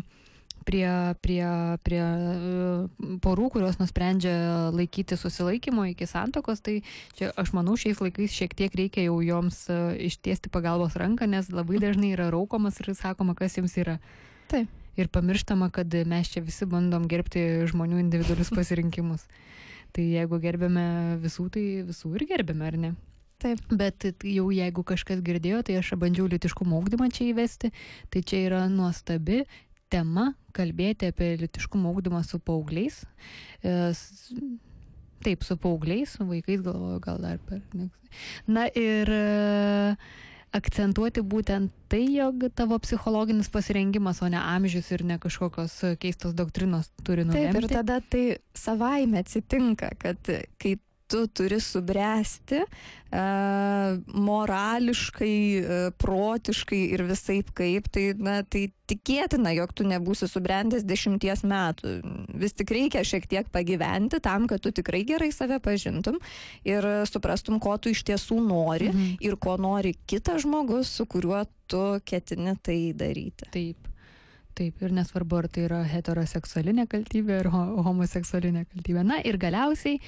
[0.66, 1.46] prie, prie,
[1.86, 4.34] prie e, porų, kurios nusprendžia
[4.74, 6.80] laikyti susilaikymo iki santokos, tai
[7.18, 9.78] čia aš manau šiais laikais šiek tiek reikia jau joms e,
[10.10, 14.00] ištiesti pagalbos ranką, nes labai dažnai yra raukomas ir sakoma, kas jums yra.
[14.50, 14.70] Taip.
[14.96, 19.26] Ir pamirštama, kad mes čia visi bandom gerbti žmonių individualius pasirinkimus.
[19.94, 20.86] Tai jeigu gerbėme
[21.22, 22.96] visų, tai visų ir gerbėme, ar ne?
[23.42, 23.60] Taip.
[23.68, 27.68] Bet jau jeigu kažkas girdėjo, tai aš bandžiau litiškumo ūkdymą čia įvesti,
[28.08, 29.42] tai čia yra nuostabi
[29.92, 33.02] tema kalbėti apie litiškumo ūkdymą su paaugliais.
[33.62, 33.92] E,
[35.24, 37.62] taip, su paaugliais, su vaikais galvoju, gal dar per.
[38.48, 39.96] Na ir e,
[40.56, 46.90] akcentuoti būtent tai, jog tavo psichologinis pasirengimas, o ne amžius ir ne kažkokios keistos doktrinos
[47.04, 47.52] turi nulemti.
[47.52, 48.24] Taip, ir tada tai
[48.56, 50.76] savaime atsitinka, kad kai
[51.06, 52.66] tu turi subręsti e,
[54.06, 61.44] morališkai, e, protiškai ir visaip kaip, tai, na, tai tikėtina, jog tu nebūsi subrendęs dešimties
[61.46, 61.96] metų.
[62.38, 66.20] Vis tik reikia šiek tiek pagyventi tam, kad tu tikrai gerai save pažintum
[66.66, 69.18] ir suprastum, ko tu iš tiesų nori mhm.
[69.26, 73.50] ir ko nori kitas žmogus, su kuriuo tu ketini tai daryti.
[73.54, 73.95] Taip.
[74.56, 77.48] Taip, ir nesvarbu, ar tai yra heteroseksuali nekaltybė ar
[77.84, 79.02] homoseksuali nekaltybė.
[79.04, 79.98] Na ir galiausiai,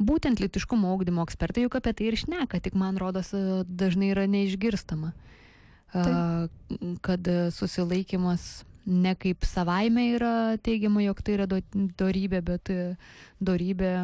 [0.00, 3.34] būtent litiškumo augdymo ekspertai juk apie tai ir šneka, tik man rodos
[3.68, 5.12] dažnai yra neišgirstama,
[5.92, 6.80] Taip.
[7.04, 8.48] kad susilaikimas
[8.88, 10.34] ne kaip savaime yra
[10.64, 11.48] teigiama, jog tai yra
[12.00, 12.72] dorybė, bet
[13.44, 13.94] dorybė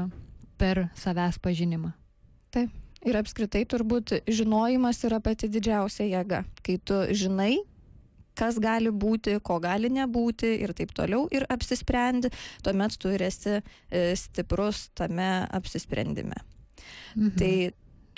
[0.61, 1.94] per savęs pažinimą.
[2.52, 2.80] Taip.
[3.05, 6.44] Ir apskritai turbūt žinojimas yra pati didžiausia jėga.
[6.64, 7.59] Kai tu žinai,
[8.39, 12.30] kas gali būti, ko gali nebūti ir taip toliau ir apsisprendi,
[12.64, 16.41] tuomet tu esi e, stiprus tame apsisprendime.
[17.14, 17.35] Mhm.
[17.39, 17.55] Tai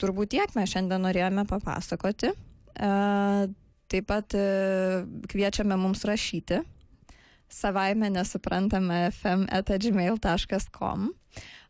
[0.01, 2.33] turbūt tiek mes šiandien norėjome papasakoti.
[2.33, 2.91] E,
[3.93, 4.47] taip pat e,
[5.31, 6.63] kviečiame mums rašyti
[7.49, 11.11] savaime nesuprantame fm.gmail.com.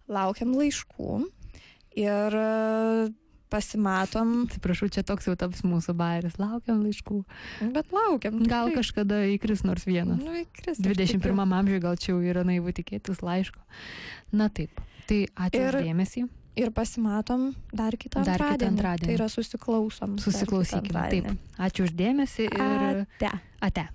[0.08, 1.18] Laukiam laiškų
[1.98, 2.36] ir
[3.52, 4.46] pasimatom.
[4.46, 6.38] Atsiprašau, čia toks jau taps mūsų bairis.
[6.40, 7.20] Laukiam laiškų.
[7.74, 8.40] Bet laukiam.
[8.44, 8.80] Gal tikrai.
[8.80, 10.22] kažkada įkris nors vienas.
[10.22, 10.80] Nu, įkris.
[10.82, 13.62] 21 amžiuje gal čia jau yra naivu tikėtis laiško.
[14.36, 14.82] Na taip.
[15.06, 16.24] Tai ačiū ir, už dėmesį.
[16.56, 18.56] Ir pasimatom dar kitą dar antradienį.
[18.56, 19.10] Kitą antradienį.
[19.10, 20.16] Tai yra susiklausom.
[20.24, 21.06] Susiklausykime.
[21.12, 21.30] Taip.
[21.60, 23.06] Ačiū už dėmesį ir.
[23.20, 23.32] Ate.
[23.60, 23.88] Ate.